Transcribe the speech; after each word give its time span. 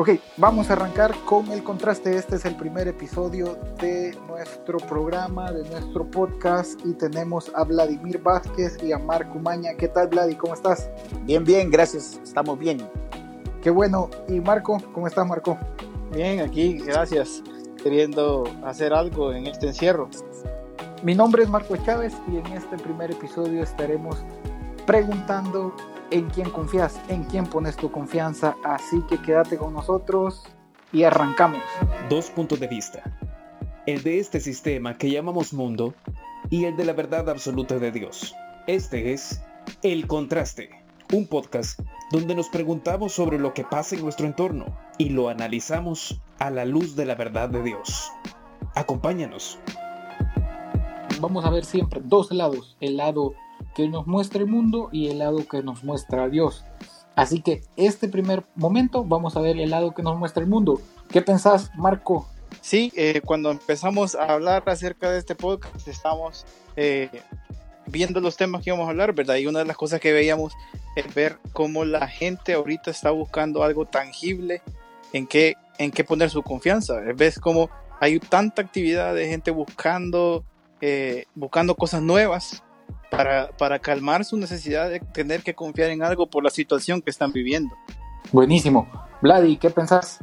Ok, 0.00 0.10
vamos 0.36 0.70
a 0.70 0.74
arrancar 0.74 1.12
con 1.24 1.50
el 1.50 1.64
contraste. 1.64 2.16
Este 2.16 2.36
es 2.36 2.44
el 2.44 2.54
primer 2.54 2.86
episodio 2.86 3.58
de 3.80 4.16
nuestro 4.28 4.78
programa, 4.78 5.50
de 5.50 5.68
nuestro 5.68 6.08
podcast 6.08 6.80
y 6.86 6.92
tenemos 6.92 7.50
a 7.56 7.64
Vladimir 7.64 8.22
Vázquez 8.22 8.80
y 8.80 8.92
a 8.92 8.98
Marco 8.98 9.40
Maña. 9.40 9.74
¿Qué 9.74 9.88
tal, 9.88 10.06
Vladi? 10.06 10.36
¿Cómo 10.36 10.54
estás? 10.54 10.88
Bien, 11.22 11.42
bien, 11.42 11.68
gracias. 11.68 12.20
Estamos 12.22 12.60
bien. 12.60 12.78
Qué 13.60 13.70
bueno. 13.70 14.08
¿Y 14.28 14.38
Marco? 14.38 14.80
¿Cómo 14.94 15.08
estás, 15.08 15.26
Marco? 15.26 15.58
Bien, 16.12 16.42
aquí, 16.42 16.74
gracias. 16.74 17.42
Queriendo 17.82 18.44
hacer 18.64 18.92
algo 18.92 19.32
en 19.32 19.48
este 19.48 19.66
encierro. 19.66 20.08
Mi 21.02 21.16
nombre 21.16 21.42
es 21.42 21.48
Marco 21.48 21.76
Chávez 21.76 22.14
y 22.30 22.36
en 22.36 22.46
este 22.52 22.76
primer 22.76 23.10
episodio 23.10 23.64
estaremos 23.64 24.16
preguntando 24.86 25.74
en 26.10 26.28
quién 26.30 26.50
confías, 26.50 27.00
en 27.08 27.24
quién 27.24 27.46
pones 27.46 27.76
tu 27.76 27.90
confianza. 27.90 28.56
Así 28.64 29.02
que 29.08 29.20
quédate 29.20 29.56
con 29.56 29.74
nosotros 29.74 30.44
y 30.92 31.04
arrancamos. 31.04 31.62
Dos 32.08 32.30
puntos 32.30 32.60
de 32.60 32.68
vista. 32.68 33.02
El 33.86 34.02
de 34.02 34.18
este 34.18 34.40
sistema 34.40 34.96
que 34.96 35.10
llamamos 35.10 35.52
mundo 35.52 35.94
y 36.50 36.64
el 36.64 36.76
de 36.76 36.84
la 36.84 36.92
verdad 36.92 37.28
absoluta 37.28 37.78
de 37.78 37.90
Dios. 37.90 38.34
Este 38.66 39.12
es 39.12 39.42
El 39.82 40.06
Contraste, 40.06 40.70
un 41.12 41.26
podcast 41.26 41.80
donde 42.10 42.34
nos 42.34 42.48
preguntamos 42.48 43.12
sobre 43.12 43.38
lo 43.38 43.54
que 43.54 43.64
pasa 43.64 43.94
en 43.94 44.02
nuestro 44.02 44.26
entorno 44.26 44.66
y 44.98 45.10
lo 45.10 45.28
analizamos 45.28 46.20
a 46.38 46.50
la 46.50 46.64
luz 46.64 46.96
de 46.96 47.06
la 47.06 47.14
verdad 47.14 47.48
de 47.48 47.62
Dios. 47.62 48.12
Acompáñanos. 48.74 49.58
Vamos 51.20 51.44
a 51.44 51.50
ver 51.50 51.64
siempre 51.64 52.00
dos 52.04 52.30
lados, 52.30 52.76
el 52.80 52.96
lado 52.96 53.34
que 53.78 53.86
nos 53.86 54.08
muestra 54.08 54.40
el 54.40 54.48
mundo 54.48 54.88
y 54.90 55.06
el 55.06 55.18
lado 55.20 55.46
que 55.46 55.62
nos 55.62 55.84
muestra 55.84 56.28
Dios. 56.28 56.64
Así 57.14 57.42
que 57.42 57.62
este 57.76 58.08
primer 58.08 58.42
momento 58.56 59.04
vamos 59.04 59.36
a 59.36 59.40
ver 59.40 59.56
el 59.56 59.70
lado 59.70 59.94
que 59.94 60.02
nos 60.02 60.18
muestra 60.18 60.42
el 60.42 60.48
mundo. 60.48 60.80
¿Qué 61.12 61.22
pensás, 61.22 61.70
Marco? 61.76 62.28
Sí, 62.60 62.92
eh, 62.96 63.20
cuando 63.24 63.52
empezamos 63.52 64.16
a 64.16 64.32
hablar 64.32 64.64
acerca 64.66 65.12
de 65.12 65.20
este 65.20 65.36
podcast, 65.36 65.86
estamos 65.86 66.44
eh, 66.74 67.22
viendo 67.86 68.20
los 68.20 68.36
temas 68.36 68.64
que 68.64 68.70
íbamos 68.70 68.88
a 68.88 68.90
hablar, 68.90 69.12
¿verdad? 69.14 69.36
Y 69.36 69.46
una 69.46 69.60
de 69.60 69.66
las 69.66 69.76
cosas 69.76 70.00
que 70.00 70.12
veíamos 70.12 70.54
es 70.96 71.14
ver 71.14 71.38
cómo 71.52 71.84
la 71.84 72.08
gente 72.08 72.54
ahorita 72.54 72.90
está 72.90 73.12
buscando 73.12 73.62
algo 73.62 73.86
tangible 73.86 74.60
en 75.12 75.28
qué, 75.28 75.54
en 75.78 75.92
qué 75.92 76.02
poner 76.02 76.30
su 76.30 76.42
confianza. 76.42 76.94
Ves 77.14 77.38
cómo 77.38 77.70
hay 78.00 78.18
tanta 78.18 78.60
actividad 78.60 79.14
de 79.14 79.28
gente 79.28 79.52
buscando, 79.52 80.44
eh, 80.80 81.26
buscando 81.36 81.76
cosas 81.76 82.02
nuevas 82.02 82.64
para, 83.10 83.50
para 83.56 83.78
calmar 83.78 84.24
su 84.24 84.36
necesidad 84.36 84.88
de 84.88 85.00
tener 85.00 85.42
que 85.42 85.54
confiar 85.54 85.90
en 85.90 86.02
algo 86.02 86.26
por 86.28 86.44
la 86.44 86.50
situación 86.50 87.02
que 87.02 87.10
están 87.10 87.32
viviendo. 87.32 87.74
Buenísimo. 88.32 88.88
Vladi, 89.22 89.56
¿qué 89.56 89.70
pensás? 89.70 90.20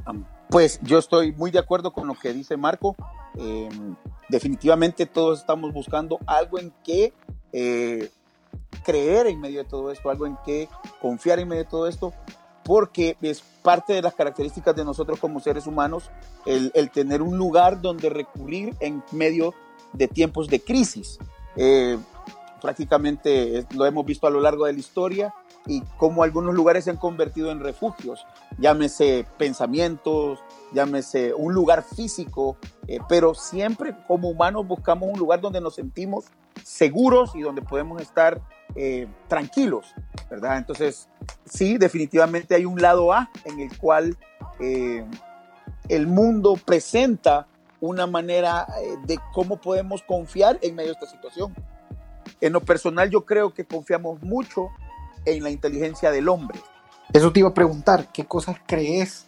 Pues 0.49 0.79
yo 0.83 0.99
estoy 0.99 1.31
muy 1.33 1.51
de 1.51 1.59
acuerdo 1.59 1.91
con 1.91 2.07
lo 2.07 2.13
que 2.13 2.33
dice 2.33 2.55
Marco. 2.55 2.95
Eh, 3.37 3.69
definitivamente 4.29 5.05
todos 5.05 5.39
estamos 5.39 5.73
buscando 5.73 6.19
algo 6.25 6.59
en 6.59 6.71
que 6.83 7.13
eh, 7.51 8.09
creer 8.83 9.27
en 9.27 9.41
medio 9.41 9.63
de 9.63 9.69
todo 9.69 9.91
esto, 9.91 10.09
algo 10.09 10.27
en 10.27 10.37
que 10.45 10.69
confiar 11.01 11.39
en 11.39 11.47
medio 11.47 11.63
de 11.63 11.69
todo 11.69 11.87
esto, 11.87 12.13
porque 12.63 13.17
es 13.21 13.41
parte 13.61 13.93
de 13.93 14.01
las 14.01 14.13
características 14.13 14.75
de 14.75 14.85
nosotros 14.85 15.19
como 15.19 15.39
seres 15.39 15.67
humanos 15.67 16.09
el, 16.45 16.71
el 16.75 16.89
tener 16.91 17.21
un 17.21 17.37
lugar 17.37 17.81
donde 17.81 18.09
recurrir 18.09 18.75
en 18.79 19.03
medio 19.11 19.53
de 19.93 20.07
tiempos 20.07 20.47
de 20.47 20.61
crisis. 20.61 21.17
Eh, 21.55 21.97
prácticamente 22.65 23.63
lo 23.75 23.85
hemos 23.85 24.03
visto 24.07 24.25
a 24.25 24.31
lo 24.31 24.39
largo 24.39 24.65
de 24.65 24.73
la 24.73 24.79
historia 24.79 25.35
y 25.67 25.81
cómo 25.99 26.23
algunos 26.23 26.55
lugares 26.55 26.85
se 26.85 26.89
han 26.89 26.97
convertido 26.97 27.51
en 27.51 27.59
refugios, 27.59 28.25
llámese 28.57 29.27
pensamientos, 29.37 30.39
llámese 30.73 31.35
un 31.35 31.53
lugar 31.53 31.83
físico, 31.83 32.57
eh, 32.87 32.97
pero 33.07 33.35
siempre 33.35 33.95
como 34.07 34.29
humanos 34.29 34.67
buscamos 34.67 35.07
un 35.11 35.19
lugar 35.19 35.41
donde 35.41 35.61
nos 35.61 35.75
sentimos 35.75 36.25
seguros 36.63 37.35
y 37.35 37.41
donde 37.41 37.61
podemos 37.61 38.01
estar 38.01 38.41
eh, 38.73 39.05
tranquilos, 39.27 39.93
¿verdad? 40.27 40.57
Entonces, 40.57 41.07
sí, 41.45 41.77
definitivamente 41.77 42.55
hay 42.55 42.65
un 42.65 42.81
lado 42.81 43.13
A 43.13 43.29
en 43.43 43.59
el 43.59 43.77
cual 43.77 44.17
eh, 44.59 45.05
el 45.87 46.07
mundo 46.07 46.57
presenta 46.65 47.45
una 47.79 48.07
manera 48.07 48.65
de 49.05 49.19
cómo 49.33 49.61
podemos 49.61 50.01
confiar 50.01 50.57
en 50.63 50.73
medio 50.73 50.89
de 50.89 50.93
esta 50.93 51.05
situación. 51.05 51.53
En 52.41 52.53
lo 52.53 52.61
personal, 52.61 53.09
yo 53.09 53.25
creo 53.25 53.53
que 53.53 53.65
confiamos 53.65 54.21
mucho 54.21 54.69
en 55.25 55.43
la 55.43 55.49
inteligencia 55.49 56.11
del 56.11 56.29
hombre. 56.29 56.59
Eso 57.13 57.31
te 57.31 57.39
iba 57.39 57.49
a 57.49 57.53
preguntar, 57.53 58.11
¿qué 58.11 58.25
cosas 58.25 58.57
crees? 58.65 59.25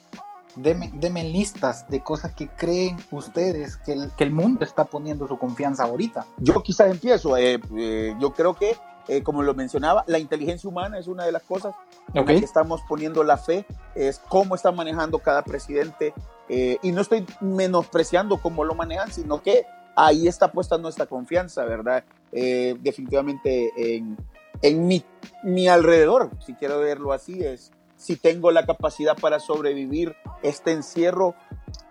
Deme, 0.56 0.91
deme 0.96 1.24
listas 1.24 1.88
de 1.88 2.02
cosas 2.02 2.34
que 2.34 2.47
creen 2.47 2.97
ustedes 3.12 3.78
que 3.78 3.94
el, 3.94 4.12
que 4.18 4.24
el, 4.24 4.31
mundo 4.31 4.66
está 4.66 4.86
poniendo 4.86 5.28
su 5.28 5.38
confianza 5.38 5.84
ahorita. 5.84 6.25
Yo 6.38 6.63
quizás 6.63 6.90
empiezo. 6.90 7.38
Eh, 7.38 7.59
eh, 7.78 8.16
yo 8.19 8.34
creo 8.34 8.56
que, 8.56 8.75
eh, 9.07 9.22
como 9.22 9.44
lo 9.44 9.53
mencionaba, 9.53 10.03
la 10.07 10.18
inteligencia 10.18 10.68
humana 10.68 10.97
es 10.97 11.07
una 11.07 11.25
de 11.25 11.31
las 11.31 11.44
cosas 11.44 11.75
en 12.13 12.25
las 12.25 12.40
que 12.40 12.46
estamos 12.46 12.81
poniendo 12.90 13.24
la 13.24 13.38
fe. 13.38 13.68
Es 13.94 14.18
cómo 14.18 14.56
está 14.56 14.72
manejando 14.72 15.19
cada 15.19 15.44
presidente. 15.44 16.16
Eh, 16.50 16.78
y 16.81 16.91
no 16.91 17.02
estoy 17.02 17.25
menospreciando 17.41 18.38
cómo 18.38 18.63
lo 18.63 18.74
manejan, 18.74 19.12
sino 19.12 19.41
que 19.41 19.66
ahí 19.96 20.28
está 20.28 20.52
puesta 20.52 20.78
nuestra 20.78 21.06
confianza, 21.06 21.66
¿verdad? 21.66 22.03
Eh, 22.32 22.76
definitivamente 22.80 23.72
en, 23.78 24.18
en 24.62 24.88
mi, 24.88 25.04
mi, 25.44 25.68
alrededor, 25.68 26.30
si 26.46 26.54
quiero 26.54 26.80
verlo 26.80 27.14
así, 27.14 27.42
es 27.42 27.72
si 27.96 28.16
tengo 28.16 28.52
la 28.52 28.66
capacidad 28.66 29.18
para 29.18 29.40
sobrevivir 29.40 30.16
este 30.44 30.72
encierro 30.72 31.36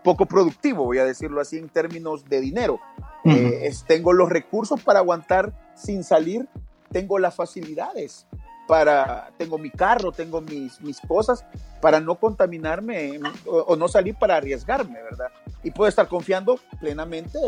poco 0.04 0.26
productivo, 0.26 0.84
voy 0.84 0.98
a 0.98 1.04
decirlo 1.04 1.40
así 1.40 1.58
en 1.58 1.68
términos 1.68 2.24
de 2.26 2.40
dinero. 2.40 2.80
Uh 3.24 3.30
-huh. 3.30 3.36
eh, 3.36 3.66
es, 3.66 3.84
tengo 3.84 4.12
los 4.12 4.28
recursos 4.28 4.80
para 4.82 5.00
aguantar 5.00 5.52
sin 5.74 6.04
salir, 6.04 6.46
tengo 6.92 7.18
las 7.18 7.34
facilidades 7.34 8.26
para, 8.68 9.32
tengo 9.36 9.58
mi 9.58 9.70
carro, 9.70 10.12
tengo 10.12 10.40
mis, 10.40 10.80
mis 10.80 11.00
cosas 11.00 11.44
para 11.80 12.00
no 12.00 12.16
contaminarme 12.16 13.20
o, 13.46 13.58
o, 13.58 13.76
no 13.76 13.88
salir 13.88 14.14
para 14.16 14.36
arriesgarme, 14.36 15.02
¿verdad? 15.02 15.30
Y 15.62 15.70
puedo 15.70 15.88
estar 15.88 16.08
confiando 16.08 16.58
plenamente 16.80 17.38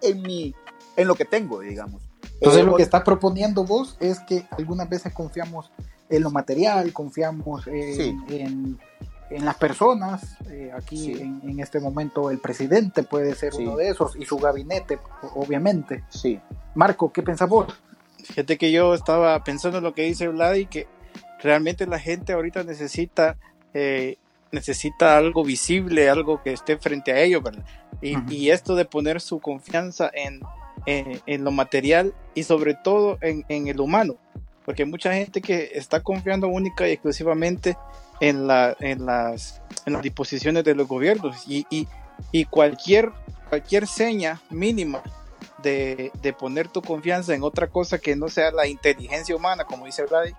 en, 0.00 0.22
mi, 0.22 0.54
en 0.96 1.08
lo 1.08 1.14
que 1.14 1.24
tengo, 1.24 1.60
digamos. 1.60 2.05
Entonces 2.40 2.64
lo 2.64 2.76
que 2.76 2.82
está 2.82 3.02
proponiendo 3.02 3.64
vos 3.64 3.96
es 4.00 4.20
que 4.20 4.46
algunas 4.50 4.88
veces 4.88 5.12
confiamos 5.12 5.70
en 6.08 6.22
lo 6.22 6.30
material, 6.30 6.92
confiamos 6.92 7.66
en, 7.66 7.94
sí. 7.94 8.16
en, 8.28 8.78
en 9.30 9.44
las 9.44 9.56
personas. 9.56 10.36
Eh, 10.50 10.70
aquí 10.74 10.96
sí. 10.96 11.12
en, 11.12 11.40
en, 11.48 11.60
este 11.60 11.80
momento 11.80 12.30
el 12.30 12.38
presidente 12.38 13.02
puede 13.02 13.34
ser 13.34 13.54
sí. 13.54 13.62
uno 13.62 13.76
de 13.76 13.88
esos 13.88 14.16
y 14.16 14.24
su 14.24 14.36
gabinete, 14.36 14.98
obviamente. 15.34 16.04
Sí. 16.10 16.38
Marco, 16.74 17.10
¿qué 17.12 17.22
pensás 17.22 17.48
vos? 17.48 17.66
Fíjate 18.22 18.58
que 18.58 18.70
yo 18.72 18.94
estaba 18.94 19.42
pensando 19.44 19.78
en 19.78 19.84
lo 19.84 19.94
que 19.94 20.02
dice 20.02 20.28
Vladi, 20.28 20.66
que 20.66 20.86
realmente 21.42 21.86
la 21.86 21.98
gente 21.98 22.32
ahorita 22.32 22.64
necesita, 22.64 23.36
eh, 23.72 24.18
necesita 24.52 25.16
algo 25.16 25.44
visible, 25.44 26.10
algo 26.10 26.42
que 26.42 26.52
esté 26.52 26.76
frente 26.76 27.12
a 27.12 27.20
ellos, 27.20 27.42
¿verdad? 27.42 27.64
Y, 28.00 28.16
uh 28.16 28.20
-huh. 28.20 28.32
y 28.32 28.50
esto 28.50 28.74
de 28.74 28.84
poner 28.84 29.20
su 29.20 29.40
confianza 29.40 30.10
en, 30.12 30.40
en, 30.86 31.20
en 31.26 31.44
lo 31.44 31.50
material 31.50 32.14
y 32.34 32.44
sobre 32.44 32.74
todo 32.74 33.18
en, 33.20 33.44
en, 33.48 33.68
el 33.68 33.80
humano, 33.80 34.16
porque 34.64 34.82
hay 34.82 34.88
mucha 34.88 35.12
gente 35.12 35.40
que 35.40 35.72
está 35.74 36.02
confiando 36.02 36.48
única 36.48 36.88
y 36.88 36.92
exclusivamente 36.92 37.76
en, 38.20 38.46
la, 38.46 38.76
en, 38.80 39.04
las, 39.04 39.60
en 39.84 39.92
las 39.92 40.02
disposiciones 40.02 40.64
de 40.64 40.74
los 40.74 40.88
gobiernos 40.88 41.44
y, 41.46 41.66
y, 41.70 41.86
y 42.32 42.44
cualquier, 42.44 43.10
cualquier 43.48 43.86
seña 43.86 44.40
mínima 44.50 45.02
de, 45.62 46.12
de, 46.22 46.32
poner 46.32 46.68
tu 46.68 46.82
confianza 46.82 47.34
en 47.34 47.42
otra 47.42 47.66
cosa 47.66 47.98
que 47.98 48.14
no 48.16 48.28
sea 48.28 48.50
la 48.52 48.66
inteligencia 48.66 49.34
humana, 49.34 49.64
como 49.64 49.86
dice 49.86 50.04
Vladi, 50.04 50.32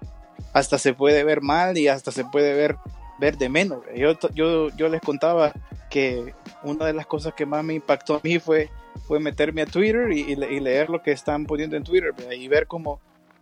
hasta 0.54 0.78
se 0.78 0.94
puede 0.94 1.24
ver 1.24 1.42
mal 1.42 1.78
y 1.78 1.88
hasta 1.88 2.12
se 2.12 2.24
puede 2.26 2.54
ver, 2.54 2.78
ver 3.20 3.38
de 3.38 3.50
menos. 3.50 3.80
Yo, 3.96 4.18
yo, 4.34 4.70
yo 4.70 4.90
les 4.90 5.02
contaba 5.02 5.54
que 5.90 6.34
una 6.64 6.86
de 6.86 6.94
las 6.94 7.06
cosas 7.06 7.34
que 7.34 7.46
más 7.46 7.64
me 7.64 7.74
impactó 7.74 8.16
a 8.16 8.22
mí 8.24 8.40
fue, 8.40 8.70
fue 8.98 9.20
meterme 9.20 9.62
a 9.64 9.66
Twitter 9.66 10.12
y, 10.12 10.36
leer 10.36 10.90
lo 10.90 11.02
que 11.02 11.12
están 11.12 11.46
poniendo 11.46 11.76
en 11.76 11.84
Twitter 11.84 12.14
y 12.32 12.48
ver 12.48 12.68
cómo, 12.68 13.00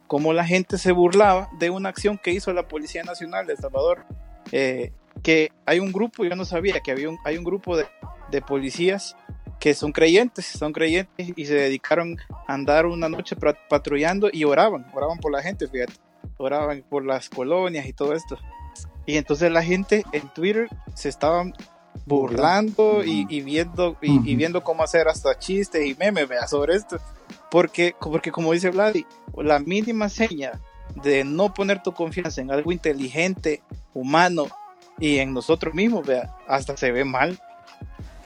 cómo 0.08 0.34
la 0.34 0.46
gente 0.46 0.78
se 0.78 0.92
burlaba 0.92 1.50
de 1.60 1.70
una 1.70 1.90
acción 1.90 2.18
que 2.18 2.32
hizo 2.32 2.54
la 2.54 2.68
Policía 2.68 3.04
Nacional 3.04 3.48
de 3.48 3.54
El 3.54 3.60
Salvador. 3.60 4.06
Eh, 4.52 4.92
que 5.24 5.52
hay 5.66 5.80
un 5.80 5.92
grupo, 5.92 6.24
yo 6.24 6.36
no 6.36 6.46
sabía 6.46 6.80
que 6.82 6.92
había 6.92 7.10
un, 7.10 7.18
hay 7.24 7.38
un 7.38 7.44
grupo 7.44 7.78
de, 7.78 7.86
de 8.30 8.42
policías 8.42 9.16
que 9.60 9.74
son 9.74 9.92
creyentes, 9.92 10.46
son 10.46 10.74
creyentes 10.74 11.34
y 11.36 11.46
se 11.46 11.56
dedicaron 11.56 12.18
a 12.48 12.54
andar 12.54 12.86
una 12.86 13.10
noche 13.10 13.36
patrullando 13.70 14.30
y 14.32 14.44
oraban, 14.44 14.86
oraban 14.94 15.18
por 15.18 15.32
la 15.32 15.42
gente, 15.42 15.68
fíjate, 15.68 15.94
oraban 16.38 16.84
por 16.88 17.06
las 17.06 17.30
colonias 17.30 17.86
y 17.86 17.94
todo 17.94 18.14
esto. 18.14 18.38
Y 19.06 19.18
entonces 19.18 19.52
la 19.52 19.64
gente 19.64 20.04
en 20.12 20.28
Twitter 20.34 20.68
se 20.94 21.10
estaban 21.10 21.54
burlando 22.06 23.04
y, 23.04 23.26
y 23.30 23.42
viendo 23.42 23.98
y, 24.02 24.32
y, 24.32 24.36
viendo 24.36 24.64
cómo 24.64 24.84
hacer 24.84 25.08
hasta 25.08 25.38
chistes 25.38 25.86
y 25.86 25.96
memes 25.96 26.28
sobre 26.50 26.76
esto. 26.76 26.98
Porque, 27.50 27.96
porque 28.00 28.32
como 28.32 28.54
dice 28.54 28.70
Vladi, 28.70 29.06
la 29.38 29.60
mínima 29.60 30.10
seña 30.10 30.60
de 31.04 31.24
no 31.24 31.54
poner 31.54 31.82
tu 31.82 31.94
confianza 31.94 32.42
en 32.42 32.52
algo 32.52 32.72
inteligente, 32.72 33.62
humano, 33.94 34.48
y 35.00 35.18
en 35.20 35.34
nosotros 35.34 35.74
mismos, 35.74 36.06
vea, 36.06 36.36
hasta 36.48 36.78
se 36.78 36.92
ve 36.92 37.04
mal. 37.04 37.40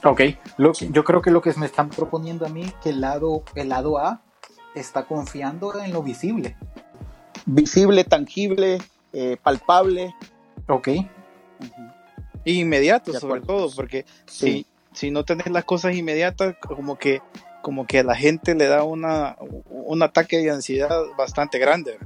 Ok, 0.03 0.21
lo, 0.57 0.73
yo 0.73 1.03
creo 1.03 1.21
que 1.21 1.31
lo 1.31 1.41
que 1.41 1.53
me 1.55 1.65
están 1.65 1.89
proponiendo 1.89 2.45
a 2.45 2.49
mí, 2.49 2.71
que 2.81 2.89
el 2.89 3.01
lado, 3.01 3.43
el 3.55 3.69
lado 3.69 3.97
A 3.97 4.21
está 4.75 5.05
confiando 5.05 5.77
en 5.79 5.91
lo 5.91 6.03
visible. 6.03 6.55
Visible, 7.45 8.03
tangible, 8.03 8.77
eh, 9.13 9.37
palpable. 9.41 10.13
Ok. 10.67 10.89
Inmediato, 12.57 13.13
sobre 13.19 13.41
todo, 13.41 13.69
porque 13.75 14.05
si, 14.25 14.65
si 14.93 15.11
no 15.11 15.25
tenés 15.25 15.47
las 15.47 15.65
cosas 15.65 15.95
inmediatas, 15.95 16.55
como 16.59 16.97
que, 16.97 17.21
como 17.61 17.85
que 17.85 17.99
a 17.99 18.03
la 18.03 18.15
gente 18.15 18.55
le 18.55 18.67
da 18.67 18.83
una, 18.83 19.37
un 19.69 20.01
ataque 20.03 20.37
de 20.37 20.51
ansiedad 20.51 21.03
bastante 21.17 21.59
grande. 21.59 21.97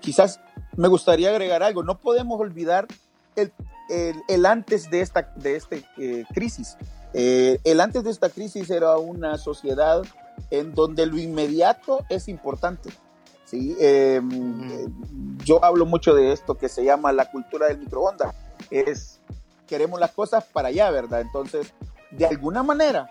Quizás 0.00 0.40
me 0.76 0.88
gustaría 0.88 1.30
agregar 1.30 1.62
algo. 1.62 1.82
No 1.82 1.98
podemos 1.98 2.40
olvidar 2.40 2.86
el, 3.34 3.52
el, 4.28 4.46
antes 4.46 4.90
de 4.90 5.00
esta 5.00 5.32
de 5.36 5.56
este, 5.56 5.84
eh, 5.98 6.24
crisis. 6.32 6.76
Eh, 7.14 7.58
el 7.64 7.80
antes 7.80 8.04
de 8.04 8.10
esta 8.10 8.28
crisis 8.28 8.70
era 8.70 8.98
una 8.98 9.38
sociedad 9.38 10.02
en 10.50 10.74
donde 10.74 11.06
lo 11.06 11.18
inmediato 11.18 12.04
es 12.08 12.28
importante. 12.28 12.90
¿sí? 13.44 13.76
Em, 13.80 14.90
yo 15.44 15.64
hablo 15.64 15.86
mucho 15.86 16.14
de 16.14 16.32
esto 16.32 16.56
que 16.56 16.68
se 16.68 16.84
llama 16.84 17.12
la 17.12 17.30
cultura 17.30 17.68
del 17.68 17.78
microondas. 17.78 18.34
Es, 18.70 19.20
queremos 19.66 20.00
las 20.00 20.12
cosas 20.12 20.44
para 20.44 20.68
allá, 20.68 20.90
¿verdad? 20.90 21.20
Entonces, 21.20 21.74
de 22.10 22.26
alguna 22.26 22.62
manera, 22.62 23.10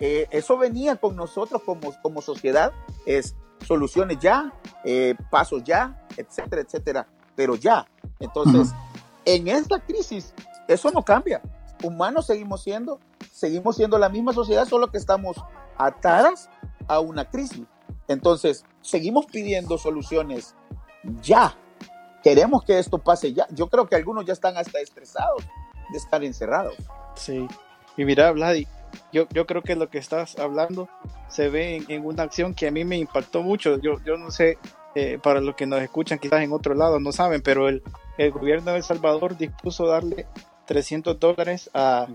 eh, 0.00 0.26
eso 0.30 0.58
venía 0.58 0.96
con 0.96 1.16
nosotros 1.16 1.62
como, 1.62 1.92
como 2.02 2.22
sociedad, 2.22 2.72
es 3.06 3.36
soluciones 3.64 4.18
ya, 4.20 4.52
eh, 4.84 5.14
pasos 5.30 5.62
ya, 5.64 6.06
etcétera, 6.16 6.62
etcétera, 6.62 7.06
pero 7.36 7.54
ya. 7.54 7.86
Entonces, 8.18 8.72
en 9.24 9.48
esta 9.48 9.80
crisis, 9.80 10.34
eso 10.68 10.90
no 10.90 11.04
cambia. 11.04 11.40
Humanos 11.82 12.26
seguimos 12.26 12.62
siendo, 12.62 13.00
seguimos 13.32 13.76
siendo 13.76 13.98
la 13.98 14.08
misma 14.08 14.32
sociedad, 14.32 14.66
solo 14.66 14.90
que 14.90 14.98
estamos 14.98 15.36
atadas 15.76 16.48
a 16.88 17.00
una 17.00 17.28
crisis. 17.28 17.66
Entonces, 18.08 18.64
seguimos 18.80 19.26
pidiendo 19.26 19.78
soluciones 19.78 20.54
ya. 21.20 21.56
Queremos 22.22 22.64
que 22.64 22.78
esto 22.78 22.98
pase 22.98 23.32
ya. 23.32 23.46
Yo 23.50 23.68
creo 23.68 23.88
que 23.88 23.96
algunos 23.96 24.24
ya 24.24 24.32
están 24.32 24.56
hasta 24.56 24.80
estresados 24.80 25.44
de 25.92 25.98
estar 25.98 26.24
encerrados. 26.24 26.74
Sí. 27.14 27.46
Y 27.96 28.04
mira, 28.04 28.32
Vladi, 28.32 28.66
yo, 29.12 29.26
yo 29.32 29.46
creo 29.46 29.62
que 29.62 29.76
lo 29.76 29.88
que 29.88 29.98
estás 29.98 30.38
hablando 30.38 30.88
se 31.28 31.48
ve 31.48 31.82
en, 31.88 32.04
una 32.04 32.24
acción 32.24 32.54
que 32.54 32.68
a 32.68 32.70
mí 32.70 32.84
me 32.84 32.98
impactó 32.98 33.42
mucho. 33.42 33.78
Yo, 33.80 33.98
yo 34.04 34.16
no 34.16 34.30
sé, 34.30 34.58
eh, 34.94 35.18
para 35.22 35.40
los 35.40 35.54
que 35.54 35.66
nos 35.66 35.82
escuchan 35.82 36.18
quizás 36.18 36.42
en 36.42 36.52
otro 36.52 36.74
lado 36.74 37.00
no 37.00 37.12
saben, 37.12 37.42
pero 37.42 37.68
el, 37.68 37.82
el 38.18 38.30
gobierno 38.30 38.72
de 38.72 38.78
El 38.78 38.82
Salvador 38.82 39.36
dispuso 39.36 39.86
darle 39.86 40.26
300 40.66 41.18
dólares 41.18 41.70
a, 41.74 42.06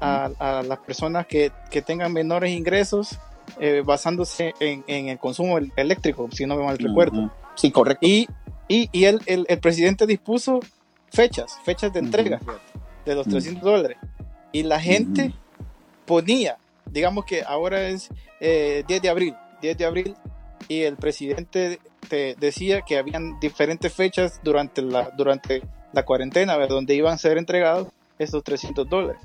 a, 0.00 0.62
las 0.62 0.78
personas 0.78 1.26
que, 1.26 1.52
que, 1.70 1.82
tengan 1.82 2.12
menores 2.12 2.52
ingresos 2.52 3.18
eh, 3.60 3.82
basándose 3.84 4.54
en, 4.60 4.84
en, 4.86 5.08
el 5.08 5.18
consumo 5.18 5.58
eléctrico, 5.76 6.28
si 6.32 6.46
no 6.46 6.56
me 6.56 6.64
mal 6.64 6.78
recuerdo. 6.78 7.30
Sí, 7.54 7.70
correcto. 7.70 8.06
Y, 8.06 8.28
y, 8.68 8.88
y 8.92 9.04
el, 9.04 9.20
el, 9.26 9.46
el, 9.48 9.58
presidente 9.60 10.06
dispuso 10.06 10.60
fechas, 11.10 11.58
fechas 11.64 11.92
de 11.92 12.00
entrega 12.00 12.40
de 13.04 13.14
los 13.14 13.26
300 13.26 13.62
dólares. 13.62 13.98
Y 14.52 14.62
la 14.64 14.80
gente 14.80 15.32
ponía, 16.06 16.58
digamos 16.90 17.24
que 17.24 17.42
ahora 17.42 17.88
es 17.88 18.08
10 18.08 18.20
eh, 18.40 18.84
de 19.00 19.08
abril, 19.08 19.34
10 19.60 19.78
de 19.78 19.84
abril, 19.84 20.14
y 20.68 20.82
el 20.82 20.96
presidente 20.96 21.80
te 22.08 22.34
decía 22.38 22.82
que 22.82 22.98
habían 22.98 23.38
diferentes 23.40 23.92
fechas 23.92 24.40
durante 24.42 24.82
la, 24.82 25.10
durante 25.16 25.62
la 25.92 26.04
cuarentena, 26.04 26.56
donde 26.66 26.94
iban 26.94 27.14
a 27.14 27.18
ser 27.18 27.38
entregados 27.38 27.88
esos 28.18 28.42
300 28.44 28.88
dólares. 28.88 29.22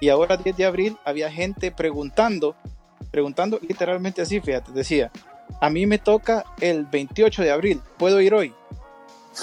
Y 0.00 0.08
ahora 0.10 0.36
10 0.36 0.56
de 0.56 0.64
abril 0.64 0.96
había 1.04 1.30
gente 1.30 1.72
preguntando, 1.72 2.54
preguntando 3.10 3.58
literalmente 3.66 4.22
así, 4.22 4.40
fíjate, 4.40 4.72
decía, 4.72 5.10
a 5.60 5.70
mí 5.70 5.86
me 5.86 5.98
toca 5.98 6.44
el 6.60 6.84
28 6.84 7.42
de 7.42 7.50
abril, 7.50 7.80
¿puedo 7.96 8.20
ir 8.20 8.34
hoy? 8.34 8.52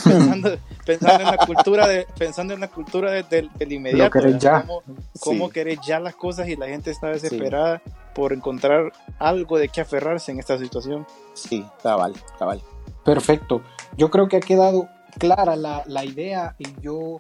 Pensando, 0.04 0.58
pensando 0.86 1.24
en 1.24 1.32
la 1.32 1.38
cultura 1.38 1.88
de, 1.88 2.08
pensando 2.18 2.54
en 2.54 2.60
la 2.60 2.68
cultura 2.68 3.12
del 3.12 3.72
inmediato. 3.72 4.20
Cómo, 5.20 5.50
querer 5.50 5.80
ya 5.86 6.00
las 6.00 6.16
cosas 6.16 6.48
y 6.50 6.56
la 6.56 6.68
gente 6.68 6.92
está 6.92 7.10
desesperada 7.10 7.82
por 8.14 8.34
encontrar 8.34 8.92
algo 9.20 9.58
de 9.58 9.70
qué 9.70 9.82
aferrarse 9.82 10.32
en 10.32 10.40
esta 10.40 10.58
situación. 10.58 11.06
Sí, 11.34 11.66
cabal, 11.82 12.14
cabal. 12.38 12.62
Perfecto. 13.04 13.62
Yo 13.98 14.10
creo 14.10 14.28
que 14.28 14.38
ha 14.38 14.42
quedado 14.42 14.90
clara 15.18 15.56
la, 15.56 15.84
la 15.86 16.06
idea 16.06 16.56
y 16.58 16.82
yo 16.82 17.20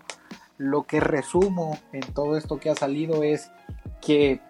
lo 0.57 0.83
que 0.83 0.99
resumo 0.99 1.77
en 1.91 2.01
todo 2.13 2.37
esto 2.37 2.59
que 2.59 2.69
ha 2.69 2.75
salido 2.75 3.23
es 3.23 3.51
que 4.01 4.41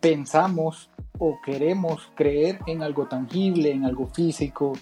pensamos 0.00 0.90
o 1.18 1.38
queremos 1.44 2.10
creer 2.14 2.60
en 2.66 2.82
algo 2.82 3.06
tangible, 3.06 3.70
en 3.70 3.84
algo 3.84 4.06
físico, 4.06 4.72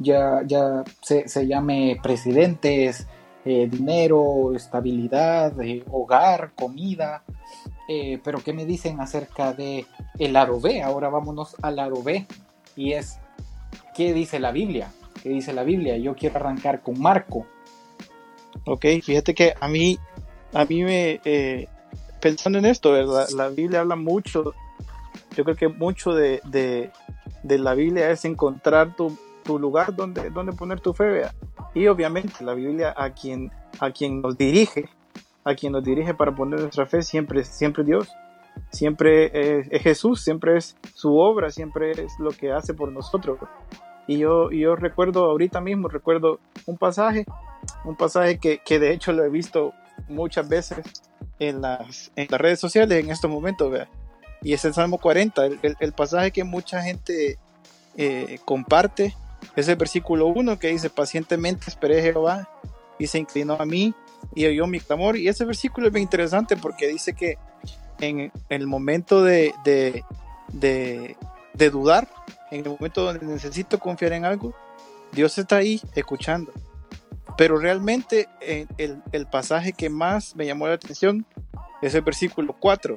ya, 0.00 0.42
ya 0.46 0.82
se, 1.02 1.46
llame 1.46 2.00
presidentes, 2.02 3.06
eh, 3.44 3.68
dinero, 3.70 4.54
estabilidad, 4.56 5.60
eh, 5.60 5.84
hogar, 5.90 6.52
comida. 6.56 7.22
Eh, 7.88 8.18
pero 8.24 8.42
¿qué 8.42 8.52
me 8.52 8.64
dicen 8.64 9.00
acerca 9.00 9.52
de 9.52 9.86
el 10.18 10.32
lado 10.32 10.60
B? 10.60 10.82
Ahora 10.82 11.08
vámonos 11.08 11.54
al 11.62 11.76
lado 11.76 12.02
B 12.02 12.26
y 12.76 12.92
es 12.92 13.18
¿qué 13.94 14.14
dice 14.14 14.40
la 14.40 14.52
Biblia? 14.52 14.90
¿Qué 15.22 15.28
dice 15.28 15.52
la 15.52 15.64
Biblia? 15.64 15.96
Yo 15.98 16.14
quiero 16.14 16.36
arrancar 16.36 16.82
con 16.82 17.00
Marco. 17.00 17.46
Ok, 18.64 18.86
fíjate 19.02 19.34
que 19.34 19.54
a 19.60 19.68
mí, 19.68 19.98
a 20.52 20.64
mí 20.64 20.82
me, 20.82 21.20
pensando 22.20 22.58
en 22.58 22.66
esto, 22.66 22.92
¿verdad? 22.92 23.28
la 23.30 23.48
Biblia 23.48 23.80
habla 23.80 23.96
mucho, 23.96 24.54
yo 25.36 25.44
creo 25.44 25.56
que 25.56 25.68
mucho 25.68 26.14
de, 26.14 26.40
de, 26.44 26.90
de 27.42 27.58
la 27.58 27.74
Biblia 27.74 28.10
es 28.10 28.24
encontrar 28.24 28.94
tu, 28.94 29.16
tu 29.42 29.58
lugar 29.58 29.94
donde, 29.94 30.30
donde 30.30 30.52
poner 30.52 30.80
tu 30.80 30.92
fe, 30.92 31.22
Y 31.74 31.86
obviamente 31.86 32.44
la 32.44 32.54
Biblia 32.54 32.94
a 32.96 33.10
quien, 33.10 33.50
a 33.78 33.90
quien 33.90 34.20
nos 34.20 34.36
dirige, 34.36 34.88
a 35.44 35.54
quien 35.54 35.72
nos 35.72 35.84
dirige 35.84 36.14
para 36.14 36.34
poner 36.34 36.60
nuestra 36.60 36.86
fe, 36.86 37.02
siempre, 37.02 37.44
siempre 37.44 37.84
Dios, 37.84 38.08
siempre 38.70 39.60
es, 39.60 39.82
Jesús, 39.82 40.22
siempre 40.22 40.56
es 40.56 40.76
su 40.94 41.16
obra, 41.18 41.50
siempre 41.50 41.92
es 41.92 42.18
lo 42.18 42.30
que 42.30 42.52
hace 42.52 42.74
por 42.74 42.92
nosotros. 42.92 43.38
Y 44.06 44.18
yo, 44.18 44.50
yo 44.50 44.76
recuerdo 44.76 45.24
ahorita 45.26 45.60
mismo, 45.60 45.88
recuerdo 45.88 46.40
un 46.66 46.76
pasaje, 46.76 47.26
un 47.84 47.96
pasaje 47.96 48.38
que, 48.38 48.58
que 48.64 48.78
de 48.78 48.92
hecho 48.92 49.12
lo 49.12 49.24
he 49.24 49.28
visto 49.28 49.72
muchas 50.08 50.48
veces 50.48 50.78
en 51.38 51.60
las, 51.60 52.10
en 52.16 52.26
las 52.30 52.40
redes 52.40 52.60
sociales 52.60 53.02
en 53.02 53.10
estos 53.10 53.30
momentos, 53.30 53.72
y 54.42 54.52
es 54.52 54.64
el 54.64 54.74
Salmo 54.74 54.98
40, 54.98 55.46
el, 55.46 55.76
el, 55.78 55.92
pasaje 55.92 56.30
que 56.30 56.44
mucha 56.44 56.82
gente 56.82 57.38
eh, 57.96 58.38
comparte 58.44 59.14
es 59.56 59.68
el 59.68 59.76
versículo 59.76 60.26
1 60.28 60.58
que 60.58 60.68
dice, 60.68 60.90
pacientemente 60.90 61.66
esperé 61.68 62.02
Jehová 62.02 62.48
y 62.98 63.06
se 63.06 63.18
inclinó 63.18 63.56
a 63.58 63.64
mí 63.64 63.94
y 64.34 64.46
oyó 64.46 64.66
mi 64.66 64.80
clamor. 64.80 65.16
Y 65.16 65.28
ese 65.28 65.44
versículo 65.44 65.88
es 65.88 65.92
bien 65.92 66.04
interesante 66.04 66.56
porque 66.56 66.88
dice 66.88 67.14
que 67.14 67.38
en 68.00 68.32
el 68.48 68.66
momento 68.66 69.22
de, 69.22 69.52
de, 69.64 70.04
de, 70.52 71.70
dudar, 71.70 72.08
en 72.50 72.64
el 72.64 72.70
momento 72.70 73.04
donde 73.04 73.26
necesito 73.26 73.78
confiar 73.78 74.12
en 74.12 74.24
algo, 74.24 74.54
Dios 75.12 75.36
está 75.38 75.56
ahí 75.56 75.80
escuchando. 75.94 76.52
Pero 77.36 77.58
realmente 77.58 78.28
el, 78.40 79.02
el, 79.12 79.26
pasaje 79.26 79.72
que 79.72 79.88
más 79.88 80.34
me 80.36 80.46
llamó 80.46 80.66
la 80.66 80.74
atención 80.74 81.26
es 81.82 81.94
el 81.94 82.02
versículo 82.02 82.56
4 82.58 82.96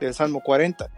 del 0.00 0.14
Salmo 0.14 0.40
40, 0.40 0.90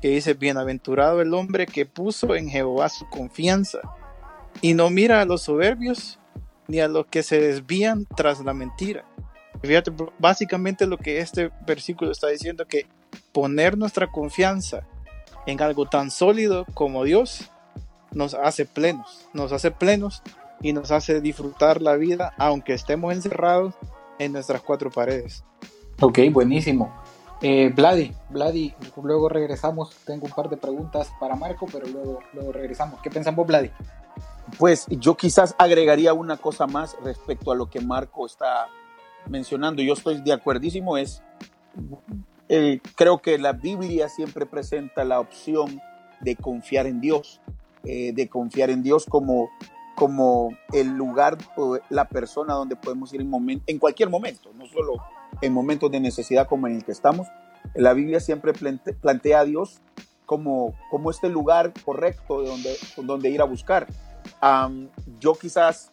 que 0.00 0.08
dice, 0.08 0.34
bienaventurado 0.34 1.20
el 1.20 1.34
hombre 1.34 1.66
que 1.66 1.86
puso 1.86 2.34
en 2.34 2.48
Jehová 2.48 2.88
su 2.88 3.08
confianza 3.08 3.80
y 4.60 4.74
no 4.74 4.90
mira 4.90 5.20
a 5.20 5.24
los 5.24 5.42
soberbios 5.42 6.18
ni 6.68 6.80
a 6.80 6.88
los 6.88 7.06
que 7.06 7.22
se 7.22 7.40
desvían 7.40 8.06
tras 8.16 8.40
la 8.40 8.54
mentira. 8.54 9.04
Fíjate, 9.62 9.92
básicamente 10.18 10.86
lo 10.86 10.98
que 10.98 11.20
este 11.20 11.50
versículo 11.66 12.10
está 12.10 12.28
diciendo 12.28 12.66
que 12.66 12.86
poner 13.32 13.78
nuestra 13.78 14.10
confianza 14.10 14.86
en 15.46 15.60
algo 15.62 15.86
tan 15.86 16.10
sólido 16.10 16.66
como 16.74 17.04
Dios 17.04 17.50
nos 18.12 18.34
hace 18.34 18.64
plenos, 18.64 19.26
nos 19.32 19.52
hace 19.52 19.70
plenos 19.70 20.22
y 20.60 20.72
nos 20.72 20.90
hace 20.90 21.20
disfrutar 21.20 21.82
la 21.82 21.96
vida 21.96 22.32
aunque 22.38 22.74
estemos 22.74 23.12
encerrados 23.12 23.74
en 24.18 24.32
nuestras 24.32 24.62
cuatro 24.62 24.90
paredes. 24.90 25.44
Ok, 26.00 26.18
buenísimo. 26.30 26.92
Eh, 27.46 27.68
Vladi, 27.74 28.10
luego 29.02 29.28
regresamos. 29.28 29.94
Tengo 30.06 30.24
un 30.24 30.32
par 30.32 30.48
de 30.48 30.56
preguntas 30.56 31.12
para 31.20 31.36
Marco, 31.36 31.66
pero 31.70 31.86
luego, 31.86 32.20
luego 32.32 32.52
regresamos. 32.52 33.02
¿Qué 33.02 33.10
pensamos, 33.10 33.46
Vladi? 33.46 33.70
Pues 34.58 34.86
yo 34.88 35.14
quizás 35.14 35.54
agregaría 35.58 36.14
una 36.14 36.38
cosa 36.38 36.66
más 36.66 36.96
respecto 37.04 37.52
a 37.52 37.54
lo 37.54 37.68
que 37.68 37.82
Marco 37.82 38.24
está 38.24 38.68
mencionando. 39.28 39.82
Yo 39.82 39.92
estoy 39.92 40.22
de 40.22 40.32
acuerdísimo, 40.32 40.96
es, 40.96 41.22
eh, 42.48 42.80
creo 42.94 43.18
que 43.18 43.36
la 43.36 43.52
Biblia 43.52 44.08
siempre 44.08 44.46
presenta 44.46 45.04
la 45.04 45.20
opción 45.20 45.82
de 46.22 46.36
confiar 46.36 46.86
en 46.86 47.02
Dios, 47.02 47.42
eh, 47.84 48.14
de 48.14 48.26
confiar 48.26 48.70
en 48.70 48.82
Dios 48.82 49.04
como, 49.04 49.50
como 49.96 50.56
el 50.72 50.96
lugar 50.96 51.36
o 51.58 51.78
la 51.90 52.08
persona 52.08 52.54
donde 52.54 52.76
podemos 52.76 53.12
ir 53.12 53.20
en, 53.20 53.28
momento, 53.28 53.64
en 53.66 53.78
cualquier 53.78 54.08
momento, 54.08 54.50
no 54.54 54.64
solo 54.64 54.94
en 55.44 55.52
momentos 55.52 55.90
de 55.90 56.00
necesidad 56.00 56.48
como 56.48 56.66
en 56.66 56.76
el 56.76 56.84
que 56.84 56.92
estamos. 56.92 57.28
La 57.74 57.92
Biblia 57.92 58.20
siempre 58.20 58.52
plantea 58.52 59.40
a 59.40 59.44
Dios 59.44 59.80
como, 60.26 60.74
como 60.90 61.10
este 61.10 61.28
lugar 61.28 61.72
correcto 61.84 62.42
de 62.42 62.48
donde, 62.48 62.76
donde 63.02 63.30
ir 63.30 63.40
a 63.40 63.44
buscar. 63.44 63.86
yo 65.20 65.34
quizás 65.34 65.92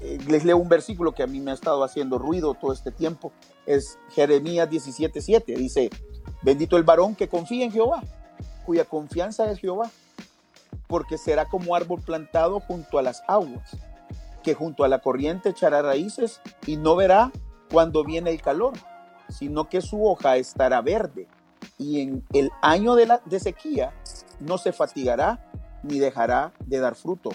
eh, 0.00 0.18
les 0.28 0.44
leo 0.44 0.56
un 0.56 0.68
versículo 0.68 1.12
que 1.12 1.22
a 1.22 1.26
mí 1.26 1.40
me 1.40 1.52
ha 1.52 1.54
estado 1.54 1.82
haciendo 1.84 2.18
ruido 2.18 2.54
todo 2.54 2.72
este 2.72 2.90
tiempo. 2.90 3.32
Es 3.66 3.98
Jeremías 4.10 4.68
17:7. 4.68 5.56
Dice, 5.56 5.90
bendito 6.42 6.76
el 6.76 6.82
varón 6.82 7.14
que 7.14 7.28
confía 7.28 7.64
en 7.64 7.72
Jehová, 7.72 8.02
cuya 8.66 8.84
confianza 8.84 9.50
es 9.50 9.60
Jehová, 9.60 9.90
porque 10.88 11.16
será 11.16 11.46
como 11.46 11.74
árbol 11.74 12.02
plantado 12.02 12.60
junto 12.60 12.98
a 12.98 13.02
las 13.02 13.22
aguas, 13.28 13.78
que 14.42 14.54
junto 14.54 14.84
a 14.84 14.88
la 14.88 14.98
corriente 14.98 15.50
echará 15.50 15.80
raíces 15.80 16.40
y 16.66 16.76
no 16.76 16.96
verá 16.96 17.32
cuando 17.72 18.04
viene 18.04 18.30
el 18.30 18.42
calor, 18.42 18.74
sino 19.28 19.68
que 19.68 19.80
su 19.80 20.06
hoja 20.06 20.36
estará 20.36 20.82
verde 20.82 21.26
y 21.78 22.02
en 22.02 22.24
el 22.32 22.50
año 22.60 22.94
de, 22.94 23.06
la, 23.06 23.22
de 23.24 23.40
sequía 23.40 23.94
no 24.40 24.58
se 24.58 24.72
fatigará 24.72 25.50
ni 25.82 25.98
dejará 25.98 26.52
de 26.66 26.78
dar 26.78 26.94
fruto. 26.94 27.30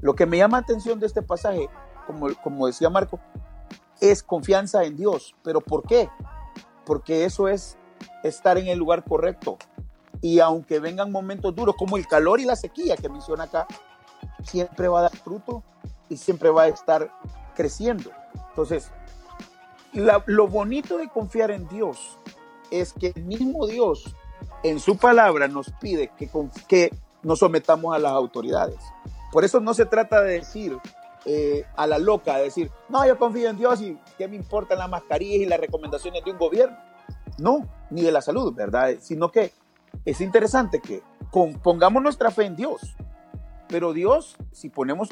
Lo 0.00 0.14
que 0.14 0.24
me 0.24 0.38
llama 0.38 0.58
atención 0.58 1.00
de 1.00 1.06
este 1.06 1.22
pasaje, 1.22 1.68
como, 2.06 2.28
como 2.42 2.66
decía 2.66 2.88
Marco, 2.90 3.18
es 4.00 4.22
confianza 4.22 4.84
en 4.84 4.96
Dios. 4.96 5.34
¿Pero 5.42 5.60
por 5.60 5.82
qué? 5.82 6.08
Porque 6.86 7.24
eso 7.24 7.48
es 7.48 7.76
estar 8.22 8.58
en 8.58 8.68
el 8.68 8.78
lugar 8.78 9.04
correcto. 9.04 9.58
Y 10.20 10.40
aunque 10.40 10.80
vengan 10.80 11.10
momentos 11.10 11.54
duros 11.54 11.74
como 11.76 11.96
el 11.96 12.06
calor 12.06 12.40
y 12.40 12.44
la 12.44 12.56
sequía 12.56 12.96
que 12.96 13.08
menciona 13.08 13.44
acá, 13.44 13.66
siempre 14.44 14.88
va 14.88 15.00
a 15.00 15.02
dar 15.02 15.16
fruto 15.16 15.62
y 16.08 16.16
siempre 16.16 16.50
va 16.50 16.62
a 16.62 16.68
estar 16.68 17.10
creciendo. 17.54 18.10
Entonces, 18.50 18.90
lo 19.92 20.48
bonito 20.48 20.98
de 20.98 21.08
confiar 21.08 21.50
en 21.50 21.68
Dios 21.68 22.18
es 22.70 22.92
que 22.92 23.12
el 23.14 23.24
mismo 23.24 23.66
Dios 23.66 24.14
en 24.62 24.80
su 24.80 24.96
palabra 24.96 25.48
nos 25.48 25.70
pide 25.80 26.10
que, 26.16 26.30
que 26.68 26.94
nos 27.22 27.40
sometamos 27.40 27.94
a 27.94 27.98
las 27.98 28.12
autoridades. 28.12 28.78
Por 29.30 29.44
eso 29.44 29.60
no 29.60 29.74
se 29.74 29.86
trata 29.86 30.20
de 30.20 30.34
decir 30.34 30.78
eh, 31.24 31.64
a 31.76 31.86
la 31.86 31.98
loca, 31.98 32.36
de 32.36 32.44
decir, 32.44 32.70
no, 32.88 33.06
yo 33.06 33.16
confío 33.18 33.48
en 33.48 33.56
Dios 33.56 33.80
y 33.80 33.96
qué 34.18 34.28
me 34.28 34.36
importan 34.36 34.78
las 34.78 34.88
mascarillas 34.88 35.40
y 35.40 35.46
las 35.46 35.60
recomendaciones 35.60 36.24
de 36.24 36.32
un 36.32 36.38
gobierno. 36.38 36.76
No, 37.38 37.66
ni 37.90 38.02
de 38.02 38.12
la 38.12 38.20
salud, 38.20 38.52
¿verdad? 38.54 38.94
Sino 39.00 39.30
que 39.30 39.52
es 40.04 40.20
interesante 40.20 40.80
que 40.80 41.02
pongamos 41.62 42.02
nuestra 42.02 42.30
fe 42.30 42.44
en 42.44 42.56
Dios. 42.56 42.96
Pero 43.68 43.92
Dios, 43.92 44.36
si 44.52 44.68
ponemos 44.68 45.08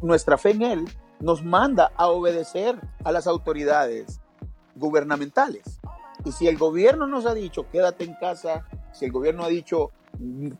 nuestra 0.00 0.38
fe 0.38 0.50
en 0.50 0.62
Él, 0.62 0.84
nos 1.22 1.44
manda 1.44 1.92
a 1.96 2.08
obedecer 2.08 2.78
a 3.04 3.12
las 3.12 3.26
autoridades 3.26 4.20
gubernamentales. 4.74 5.80
Y 6.24 6.32
si 6.32 6.48
el 6.48 6.58
gobierno 6.58 7.06
nos 7.06 7.26
ha 7.26 7.34
dicho, 7.34 7.70
quédate 7.70 8.04
en 8.04 8.14
casa, 8.14 8.66
si 8.92 9.04
el 9.04 9.12
gobierno 9.12 9.44
ha 9.44 9.48
dicho, 9.48 9.92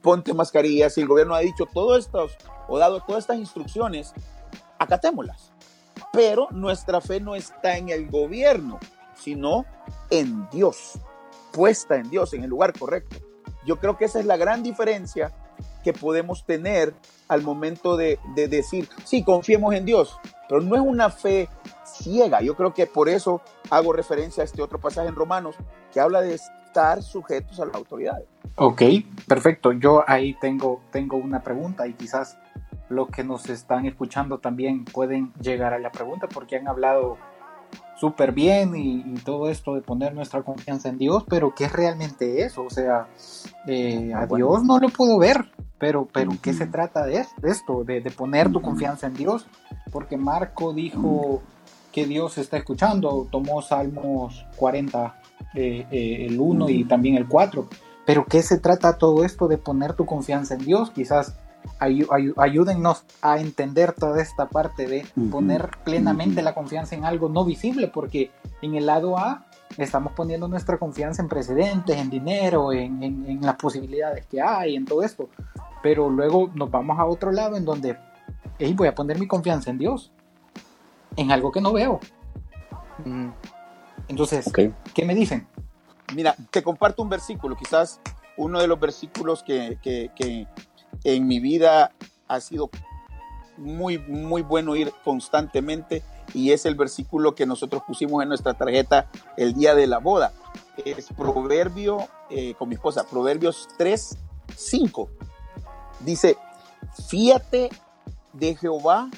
ponte 0.00 0.32
mascarilla, 0.32 0.88
si 0.88 1.00
el 1.00 1.08
gobierno 1.08 1.34
ha 1.34 1.40
dicho 1.40 1.66
todo 1.66 1.96
esto 1.96 2.28
o 2.68 2.78
dado 2.78 3.00
todas 3.00 3.24
estas 3.24 3.38
instrucciones, 3.38 4.14
acatémoslas. 4.78 5.52
Pero 6.12 6.48
nuestra 6.52 7.00
fe 7.00 7.20
no 7.20 7.34
está 7.34 7.76
en 7.76 7.88
el 7.88 8.08
gobierno, 8.08 8.78
sino 9.14 9.66
en 10.10 10.48
Dios, 10.50 10.98
puesta 11.52 11.96
en 11.96 12.08
Dios, 12.08 12.34
en 12.34 12.44
el 12.44 12.50
lugar 12.50 12.72
correcto. 12.78 13.16
Yo 13.66 13.78
creo 13.80 13.96
que 13.96 14.04
esa 14.04 14.20
es 14.20 14.26
la 14.26 14.36
gran 14.36 14.62
diferencia 14.62 15.32
que 15.82 15.92
podemos 15.92 16.44
tener 16.44 16.94
al 17.28 17.42
momento 17.42 17.96
de, 17.96 18.20
de 18.34 18.46
decir, 18.46 18.88
sí, 19.04 19.24
confiemos 19.24 19.74
en 19.74 19.84
Dios, 19.84 20.16
pero 20.52 20.64
no 20.64 20.74
es 20.74 20.82
una 20.82 21.08
fe 21.08 21.48
ciega. 21.82 22.42
Yo 22.42 22.54
creo 22.54 22.74
que 22.74 22.86
por 22.86 23.08
eso 23.08 23.40
hago 23.70 23.94
referencia 23.94 24.42
a 24.42 24.44
este 24.44 24.60
otro 24.60 24.78
pasaje 24.78 25.08
en 25.08 25.14
Romanos 25.14 25.56
que 25.90 25.98
habla 25.98 26.20
de 26.20 26.34
estar 26.34 27.02
sujetos 27.02 27.58
a 27.58 27.64
las 27.64 27.74
autoridades. 27.74 28.26
Ok, 28.56 28.82
perfecto. 29.26 29.72
Yo 29.72 30.04
ahí 30.06 30.34
tengo, 30.34 30.82
tengo 30.90 31.16
una 31.16 31.42
pregunta 31.42 31.86
y 31.86 31.94
quizás 31.94 32.36
los 32.90 33.08
que 33.08 33.24
nos 33.24 33.48
están 33.48 33.86
escuchando 33.86 34.40
también 34.40 34.84
pueden 34.84 35.32
llegar 35.40 35.72
a 35.72 35.78
la 35.78 35.90
pregunta 35.90 36.28
porque 36.28 36.56
han 36.56 36.68
hablado 36.68 37.16
súper 37.96 38.32
bien 38.32 38.76
y, 38.76 39.14
todo 39.24 39.48
esto 39.48 39.74
de 39.74 39.80
poner 39.80 40.12
nuestra 40.14 40.42
confianza 40.42 40.90
en 40.90 40.98
Dios, 40.98 41.24
pero 41.30 41.54
¿qué 41.54 41.64
es 41.64 41.72
realmente 41.72 42.42
eso? 42.42 42.64
O 42.64 42.70
sea, 42.70 43.06
eh, 43.66 44.12
a 44.14 44.26
Dios 44.26 44.64
no 44.64 44.78
lo 44.78 44.90
puedo 44.90 45.16
ver, 45.16 45.50
pero, 45.82 46.06
pero 46.12 46.30
¿qué 46.40 46.52
se 46.52 46.68
trata 46.68 47.04
de 47.04 47.26
esto? 47.42 47.82
De, 47.82 48.00
de 48.00 48.10
poner 48.12 48.52
tu 48.52 48.62
confianza 48.62 49.08
en 49.08 49.14
Dios, 49.14 49.46
porque 49.90 50.16
Marco 50.16 50.72
dijo 50.72 51.42
que 51.90 52.06
Dios 52.06 52.38
está 52.38 52.56
escuchando, 52.56 53.26
tomó 53.32 53.62
Salmos 53.62 54.46
40, 54.58 55.20
eh, 55.54 55.84
eh, 55.90 56.26
el 56.28 56.38
1 56.38 56.68
y 56.68 56.84
también 56.84 57.16
el 57.16 57.26
4, 57.26 57.66
pero 58.06 58.24
¿qué 58.26 58.44
se 58.44 58.58
trata 58.58 58.96
todo 58.96 59.24
esto 59.24 59.48
de 59.48 59.58
poner 59.58 59.94
tu 59.94 60.06
confianza 60.06 60.54
en 60.54 60.64
Dios? 60.64 60.92
Quizás 60.92 61.34
ayúdennos 61.80 63.04
a 63.20 63.40
entender 63.40 63.92
toda 63.92 64.22
esta 64.22 64.48
parte 64.48 64.86
de 64.86 65.04
poner 65.32 65.68
plenamente 65.84 66.42
la 66.42 66.54
confianza 66.54 66.94
en 66.94 67.04
algo 67.04 67.28
no 67.28 67.44
visible, 67.44 67.88
porque 67.88 68.30
en 68.62 68.76
el 68.76 68.86
lado 68.86 69.18
A 69.18 69.46
estamos 69.78 70.12
poniendo 70.12 70.48
nuestra 70.48 70.78
confianza 70.78 71.22
en 71.22 71.28
precedentes, 71.28 71.96
en 71.96 72.10
dinero, 72.10 72.72
en, 72.72 73.40
las 73.42 73.56
posibilidades 73.56 74.26
que 74.26 74.40
hay, 74.40 74.76
en 74.76 74.84
todo 74.84 75.02
esto, 75.02 75.28
pero 75.82 76.10
luego 76.10 76.50
nos 76.54 76.70
vamos 76.70 76.98
a 76.98 77.06
otro 77.06 77.32
lado 77.32 77.56
en 77.56 77.64
donde 77.64 77.96
voy 78.74 78.88
a 78.88 78.94
poner 78.94 79.18
mi 79.18 79.26
confianza 79.26 79.70
en 79.70 79.78
Dios, 79.78 80.12
en 81.16 81.32
algo 81.32 81.50
que 81.50 81.60
no 81.60 81.72
veo. 81.72 82.00
Entonces, 84.08 84.50
¿qué 84.52 85.04
me 85.04 85.14
dicen? 85.14 85.46
Mira, 86.14 86.34
te 86.50 86.62
comparto 86.62 87.02
un 87.02 87.08
versículo, 87.08 87.56
quizás 87.56 88.00
uno 88.36 88.60
de 88.60 88.66
los 88.66 88.78
versículos 88.78 89.42
que, 89.42 89.78
que, 89.82 90.10
que 90.14 90.46
en 91.04 91.26
mi 91.26 91.40
vida 91.40 91.92
ha 92.28 92.40
sido 92.40 92.70
muy, 93.56 93.98
muy 93.98 94.42
bueno 94.42 94.76
ir 94.76 94.92
constantemente 95.04 96.02
y 96.34 96.52
es 96.52 96.64
el 96.64 96.74
versículo 96.74 97.34
que 97.34 97.46
nosotros 97.46 97.82
pusimos 97.86 98.22
en 98.22 98.28
nuestra 98.28 98.54
tarjeta 98.54 99.10
el 99.36 99.54
día 99.54 99.74
de 99.74 99.86
la 99.86 99.98
boda. 99.98 100.32
Es 100.84 101.08
Proverbio, 101.16 102.08
eh, 102.30 102.54
con 102.54 102.68
mi 102.68 102.76
esposa, 102.76 103.04
Proverbios 103.04 103.68
3, 103.76 104.16
5. 104.56 105.10
Dice, 106.04 106.36
fíate 107.08 107.70
de 108.32 108.54
Jehová 108.56 109.10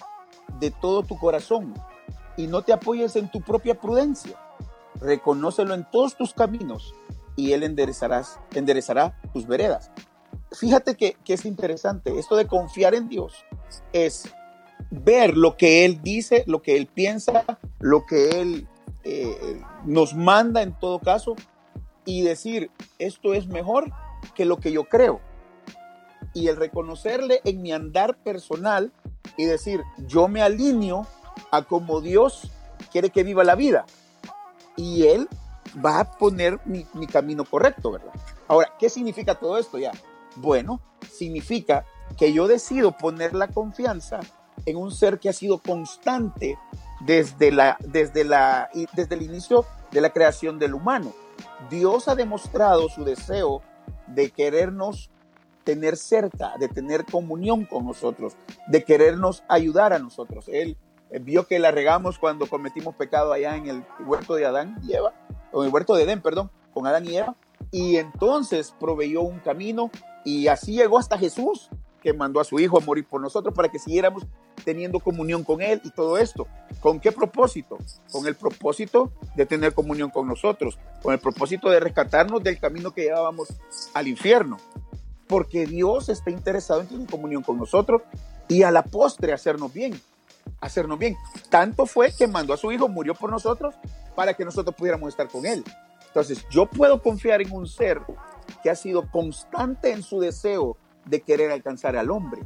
de 0.58 0.70
todo 0.70 1.02
tu 1.02 1.18
corazón 1.18 1.74
y 2.36 2.46
no 2.46 2.62
te 2.62 2.72
apoyes 2.72 3.16
en 3.16 3.30
tu 3.30 3.40
propia 3.40 3.74
prudencia. 3.74 4.38
Reconócelo 5.00 5.74
en 5.74 5.88
todos 5.90 6.16
tus 6.16 6.32
caminos 6.34 6.94
y 7.36 7.52
él 7.52 7.62
enderezará 7.62 9.20
tus 9.32 9.46
veredas 9.46 9.90
fíjate 10.54 10.94
que, 10.94 11.16
es 11.26 11.44
interesante. 11.44 12.18
Esto 12.18 12.36
de 12.36 12.46
confiar 12.46 12.94
en 12.94 13.08
Dios 13.08 13.44
es 13.92 14.32
ver 14.90 15.36
lo 15.36 15.56
que 15.56 15.84
Él 15.84 16.00
dice, 16.02 16.44
lo 16.46 16.62
que 16.62 16.76
Él 16.76 16.86
piensa, 16.86 17.44
lo 17.80 18.06
que 18.06 18.40
Él 18.40 18.68
eh, 19.02 19.60
nos 19.84 20.14
manda 20.14 20.62
en 20.62 20.78
todo 20.78 20.98
caso 20.98 21.34
y 22.04 22.22
decir, 22.22 22.70
esto 22.98 23.34
es 23.34 23.46
mejor 23.46 23.92
que 24.34 24.44
lo 24.44 24.58
que 24.58 24.72
yo 24.72 24.84
creo. 24.84 25.20
Y 26.32 26.48
el 26.48 26.56
reconocerle 26.56 27.40
en 27.44 27.62
mi 27.62 27.72
andar 27.72 28.16
personal 28.16 28.92
y 29.36 29.44
decir, 29.44 29.82
yo 30.06 30.28
me 30.28 30.42
alineo 30.42 31.06
a 31.50 31.62
como 31.62 32.00
Dios 32.00 32.50
quiere 32.92 33.10
que 33.10 33.22
viva 33.24 33.44
la 33.44 33.54
vida. 33.54 33.84
Y 34.76 35.06
Él 35.06 35.28
va 35.84 36.00
a 36.00 36.10
poner 36.12 36.60
mi, 36.64 36.86
mi 36.94 37.06
camino 37.06 37.44
correcto, 37.44 37.92
¿verdad? 37.92 38.12
Ahora, 38.48 38.72
¿qué 38.78 38.88
significa 38.88 39.34
todo 39.34 39.58
esto 39.58 39.78
ya? 39.78 39.92
Bueno, 40.36 40.80
significa 41.10 41.84
que 42.16 42.32
yo 42.32 42.48
decido 42.48 42.92
poner 42.92 43.34
la 43.34 43.48
confianza 43.48 44.20
en 44.66 44.76
un 44.76 44.90
ser 44.90 45.18
que 45.18 45.28
ha 45.28 45.32
sido 45.32 45.58
constante 45.58 46.58
desde, 47.00 47.50
la, 47.50 47.76
desde, 47.80 48.24
la, 48.24 48.70
desde 48.92 49.14
el 49.14 49.22
inicio 49.22 49.64
de 49.90 50.00
la 50.00 50.10
creación 50.10 50.58
del 50.58 50.74
humano. 50.74 51.12
Dios 51.70 52.08
ha 52.08 52.14
demostrado 52.14 52.88
su 52.88 53.04
deseo 53.04 53.62
de 54.06 54.30
querernos 54.30 55.10
tener 55.64 55.96
cerca, 55.96 56.54
de 56.58 56.68
tener 56.68 57.04
comunión 57.04 57.64
con 57.64 57.86
nosotros, 57.86 58.34
de 58.68 58.84
querernos 58.84 59.42
ayudar 59.48 59.92
a 59.92 59.98
nosotros. 59.98 60.48
Él 60.48 60.76
vio 61.22 61.46
que 61.46 61.58
la 61.58 61.70
regamos 61.70 62.18
cuando 62.18 62.46
cometimos 62.46 62.94
pecado 62.94 63.32
allá 63.32 63.56
en 63.56 63.66
el 63.66 63.84
huerto 64.06 64.34
de 64.34 64.46
Adán 64.46 64.78
y 64.82 64.94
Eva, 64.94 65.14
o 65.52 65.62
en 65.62 65.68
el 65.68 65.74
huerto 65.74 65.94
de 65.94 66.04
Edén, 66.04 66.20
perdón, 66.20 66.50
con 66.72 66.86
Adán 66.86 67.06
y 67.06 67.16
Eva, 67.16 67.34
y 67.70 67.96
entonces 67.96 68.74
proveyó 68.78 69.22
un 69.22 69.40
camino 69.40 69.90
y 70.24 70.48
así 70.48 70.74
llegó 70.74 70.98
hasta 70.98 71.18
Jesús, 71.18 71.70
que 72.02 72.12
mandó 72.12 72.38
a 72.38 72.44
su 72.44 72.60
Hijo 72.60 72.76
a 72.76 72.84
morir 72.84 73.06
por 73.08 73.20
nosotros 73.20 73.54
para 73.54 73.70
que 73.70 73.78
siguiéramos 73.78 74.26
teniendo 74.62 75.00
comunión 75.00 75.42
con 75.42 75.62
Él 75.62 75.80
y 75.84 75.90
todo 75.90 76.18
esto. 76.18 76.46
¿Con 76.80 77.00
qué 77.00 77.12
propósito? 77.12 77.78
Con 78.12 78.26
el 78.26 78.34
propósito 78.34 79.10
de 79.34 79.46
tener 79.46 79.72
comunión 79.72 80.10
con 80.10 80.28
nosotros, 80.28 80.78
con 81.02 81.14
el 81.14 81.18
propósito 81.18 81.70
de 81.70 81.80
rescatarnos 81.80 82.42
del 82.42 82.58
camino 82.58 82.92
que 82.92 83.04
llevábamos 83.04 83.48
al 83.94 84.06
infierno. 84.06 84.58
Porque 85.28 85.66
Dios 85.66 86.08
está 86.08 86.30
interesado 86.30 86.80
en 86.80 86.88
tener 86.88 87.08
comunión 87.08 87.42
con 87.42 87.58
nosotros 87.58 88.02
y 88.48 88.62
a 88.62 88.70
la 88.70 88.82
postre 88.82 89.32
hacernos 89.32 89.72
bien, 89.72 89.98
hacernos 90.60 90.98
bien. 90.98 91.16
Tanto 91.48 91.86
fue 91.86 92.12
que 92.12 92.26
mandó 92.26 92.52
a 92.52 92.56
su 92.56 92.70
hijo, 92.72 92.88
murió 92.88 93.14
por 93.14 93.30
nosotros 93.30 93.74
para 94.14 94.34
que 94.34 94.44
nosotros 94.44 94.76
pudiéramos 94.76 95.08
estar 95.08 95.28
con 95.28 95.46
él. 95.46 95.64
Entonces, 96.06 96.46
yo 96.50 96.66
puedo 96.66 97.02
confiar 97.02 97.42
en 97.42 97.52
un 97.52 97.66
ser 97.66 98.00
que 98.62 98.70
ha 98.70 98.76
sido 98.76 99.10
constante 99.10 99.90
en 99.90 100.02
su 100.02 100.20
deseo 100.20 100.76
de 101.06 101.20
querer 101.20 101.50
alcanzar 101.50 101.96
al 101.96 102.10
hombre. 102.10 102.42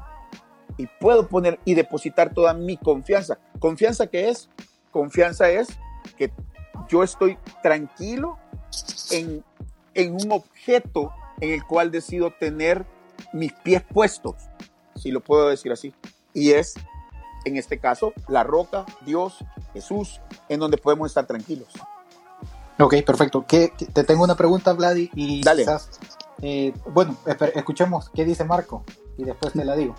Y 0.76 0.86
puedo 0.86 1.28
poner 1.28 1.58
y 1.64 1.74
depositar 1.74 2.32
toda 2.32 2.54
mi 2.54 2.76
confianza. 2.76 3.38
¿Confianza 3.58 4.06
qué 4.06 4.30
es? 4.30 4.48
Confianza 4.90 5.50
es 5.50 5.68
que 6.16 6.32
yo 6.88 7.02
estoy 7.02 7.36
tranquilo 7.62 8.38
en, 9.10 9.44
en 9.94 10.14
un 10.14 10.32
objeto 10.32 11.12
en 11.40 11.50
el 11.50 11.64
cual 11.64 11.90
decido 11.90 12.32
tener 12.38 12.84
mis 13.32 13.52
pies 13.52 13.82
puestos, 13.82 14.36
si 14.94 15.10
lo 15.10 15.20
puedo 15.20 15.48
decir 15.48 15.72
así. 15.72 15.94
Y 16.34 16.52
es, 16.52 16.74
en 17.44 17.56
este 17.56 17.78
caso, 17.78 18.12
la 18.28 18.44
roca, 18.44 18.84
Dios, 19.02 19.38
Jesús, 19.72 20.20
en 20.48 20.60
donde 20.60 20.78
podemos 20.78 21.08
estar 21.08 21.26
tranquilos. 21.26 21.68
Ok, 22.80 22.94
perfecto. 23.04 23.44
¿Qué, 23.46 23.72
te 23.92 24.04
tengo 24.04 24.22
una 24.22 24.36
pregunta, 24.36 24.72
Vladi, 24.72 25.10
y 25.14 25.42
Dale. 25.42 25.66
Eh, 26.40 26.72
bueno, 26.92 27.16
escuchemos 27.54 28.10
qué 28.10 28.24
dice 28.24 28.44
Marco 28.44 28.84
y 29.16 29.24
después 29.24 29.52
te 29.52 29.64
la 29.64 29.74
digo. 29.74 29.96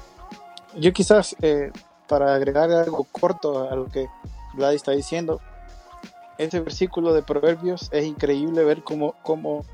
Yo 0.77 0.93
quizás, 0.93 1.35
eh, 1.41 1.71
para 2.07 2.35
agregar 2.35 2.71
algo 2.71 3.05
corto 3.11 3.69
a 3.69 3.75
lo 3.75 3.87
que 3.87 4.07
Vladi 4.53 4.77
está 4.77 4.93
diciendo, 4.93 5.41
ese 6.37 6.61
versículo 6.61 7.13
de 7.13 7.21
Proverbios 7.21 7.89
es 7.91 8.05
increíble 8.05 8.63
ver 8.63 8.83
cómo, 8.83 9.15
cómo, 9.23 9.65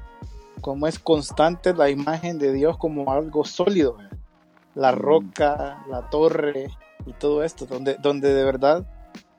cómo 0.62 0.88
es 0.88 1.00
constante 1.00 1.74
la 1.74 1.90
imagen 1.90 2.40
de 2.40 2.52
Dios 2.54 2.78
como 2.78 3.12
algo 3.12 3.46
sólido. 3.46 3.98
La 4.74 4.92
mm. 4.92 4.96
roca, 4.96 5.84
la 5.90 6.10
torre 6.10 6.70
y 7.06 7.14
todo 7.14 7.44
esto, 7.44 7.66
donde, 7.66 7.96
donde 7.96 8.34
de 8.34 8.44
verdad 8.44 8.86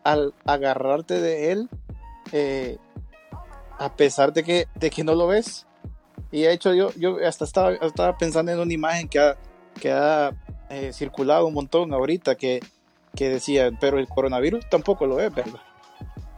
al 0.05 0.35
agarrarte 0.45 1.21
de 1.21 1.51
Él, 1.51 1.69
eh, 2.31 2.79
a 3.79 3.97
pesar 3.97 4.33
de 4.33 4.45
que, 4.45 4.69
de 4.77 4.91
que 4.91 5.03
no 5.03 5.17
lo 5.17 5.27
ves, 5.27 5.67
y 6.31 6.43
de 6.43 6.53
hecho 6.53 6.73
yo, 6.75 6.93
yo 6.97 7.17
hasta 7.27 7.45
estaba, 7.45 7.73
estaba 7.73 8.17
pensando 8.17 8.53
en 8.53 8.61
una 8.61 8.73
imagen 8.73 9.09
que 9.09 9.19
ha, 9.19 9.37
que 9.81 9.91
ha 9.91 10.31
eh, 10.71 10.93
circulado 10.93 11.47
un 11.47 11.55
montón 11.55 11.93
ahorita 11.93 12.37
que, 12.37 12.61
que 13.17 13.29
decía, 13.31 13.71
pero 13.81 13.99
el 13.99 14.07
coronavirus 14.07 14.69
tampoco 14.71 15.07
lo 15.07 15.19
es, 15.19 15.35
¿verdad? 15.35 15.61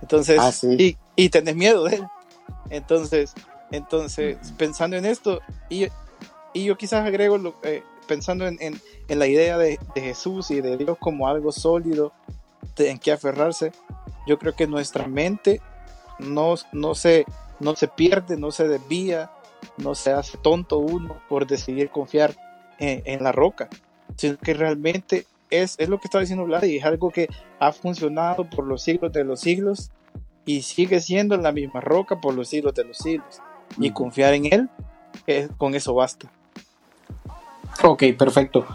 Entonces, 0.01 0.39
ah, 0.41 0.53
y, 0.79 0.97
y 1.17 1.29
tenés 1.29 1.55
miedo 1.55 1.85
de 1.85 1.97
él. 1.97 2.07
Entonces, 2.71 3.35
entonces 3.71 4.39
pensando 4.57 4.97
en 4.97 5.05
esto, 5.05 5.41
y, 5.69 5.89
y 6.53 6.65
yo 6.65 6.77
quizás 6.77 7.07
agrego, 7.07 7.39
lo, 7.39 7.55
eh, 7.63 7.83
pensando 8.07 8.47
en, 8.47 8.57
en, 8.61 8.81
en, 9.09 9.19
la 9.19 9.27
idea 9.27 9.59
de, 9.59 9.79
de, 9.95 10.01
Jesús 10.01 10.51
y 10.51 10.61
de 10.61 10.77
Dios 10.77 10.97
como 10.99 11.29
algo 11.29 11.53
sólido 11.53 12.13
de, 12.77 12.91
en 12.91 12.99
que 12.99 13.13
aferrarse, 13.13 13.73
yo 14.27 14.39
creo 14.39 14.55
que 14.55 14.67
nuestra 14.67 15.07
mente 15.07 15.61
no, 16.19 16.55
no, 16.73 16.95
se, 16.95 17.25
no 17.61 17.77
se 17.77 17.89
pierde, 17.89 18.37
no 18.37 18.51
se 18.51 18.67
desvía, 18.67 19.31
no 19.77 19.95
se 19.95 20.13
hace 20.13 20.39
tonto 20.39 20.79
uno 20.79 21.21
por 21.29 21.47
decidir 21.47 21.91
confiar 21.91 22.35
en, 22.79 23.03
en 23.05 23.23
la 23.23 23.33
roca, 23.33 23.69
sino 24.17 24.39
que 24.39 24.55
realmente 24.55 25.27
es, 25.51 25.77
es, 25.79 25.89
lo 25.89 25.99
que 25.99 26.07
está 26.07 26.21
diciendo 26.21 26.45
Vlad 26.45 26.65
y 26.65 26.77
es 26.77 26.85
algo 26.85 27.11
que 27.11 27.29
ha 27.59 27.73
funcionado 27.73 28.49
por 28.49 28.67
los 28.67 28.83
siglos 28.83 29.13
de 29.13 29.25
los 29.25 29.41
siglos 29.41 29.91
y 30.45 30.63
sigue 30.63 31.01
siendo 31.01 31.37
la 31.37 31.53
misma 31.53 31.81
roca 31.81 32.21
por 32.21 32.35
los 32.35 32.49
siglos 32.49 32.75
de 32.75 32.85
los 32.85 32.99
siglos. 32.99 33.41
Y 33.77 33.91
confiar 33.91 34.35
en 34.35 34.53
Él, 34.53 34.69
eh, 35.27 35.49
con 35.59 35.75
eso 35.75 35.95
basta. 35.95 36.31
Ok, 37.85 38.05
perfecto. 38.19 38.67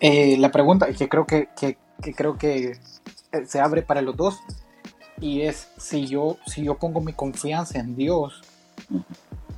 Eh, 0.00 0.36
la 0.38 0.50
pregunta, 0.50 0.86
que 0.92 1.08
creo 1.08 1.26
que, 1.26 1.48
que, 1.58 1.76
que, 2.02 2.14
creo 2.14 2.38
que 2.38 2.72
eh, 3.32 3.46
se 3.46 3.60
abre 3.60 3.82
para 3.82 4.02
los 4.02 4.16
dos, 4.16 4.38
y 5.20 5.42
es 5.42 5.68
si 5.78 6.06
yo, 6.06 6.36
si 6.46 6.62
yo 6.62 6.76
pongo 6.78 7.00
mi 7.00 7.12
confianza 7.12 7.78
en 7.78 7.96
Dios, 7.96 8.42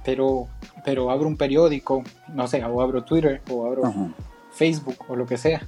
pero, 0.05 0.49
pero 0.85 1.11
abro 1.11 1.29
un 1.29 1.37
periódico, 1.37 2.03
no 2.29 2.47
sé, 2.47 2.65
o 2.65 2.81
abro 2.81 3.05
Twitter, 3.05 3.43
o 3.51 3.67
abro. 3.67 4.13
Facebook, 4.59 5.05
o 5.09 5.15
lo 5.15 5.25
que 5.25 5.37
sea, 5.37 5.63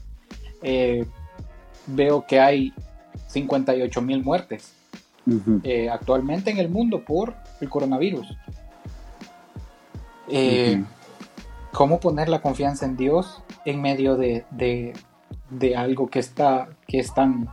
eh, 0.63 1.07
veo 1.87 2.27
que 2.27 2.41
hay 2.41 2.73
58 3.29 4.03
mil 4.03 4.23
muertes 4.23 4.73
uh 5.27 5.31
-huh. 5.31 5.61
eh, 5.65 5.89
actualmente 5.89 6.51
en 6.51 6.59
el 6.59 6.69
mundo 6.69 7.05
por 7.05 7.35
el 7.61 7.69
coronavirus. 7.69 8.27
Eh, 10.31 10.77
uh 10.77 10.81
-huh. 10.81 10.87
¿Cómo 11.73 12.01
poner 12.01 12.29
la 12.29 12.43
confianza 12.43 12.85
en 12.85 12.97
Dios 12.97 13.43
en 13.65 13.81
medio 13.81 14.17
de, 14.17 14.45
de, 14.51 14.93
de, 15.51 15.77
algo 15.77 16.09
que 16.09 16.19
está 16.19 16.69
que 16.87 16.99
es 16.99 17.15
tan, 17.15 17.49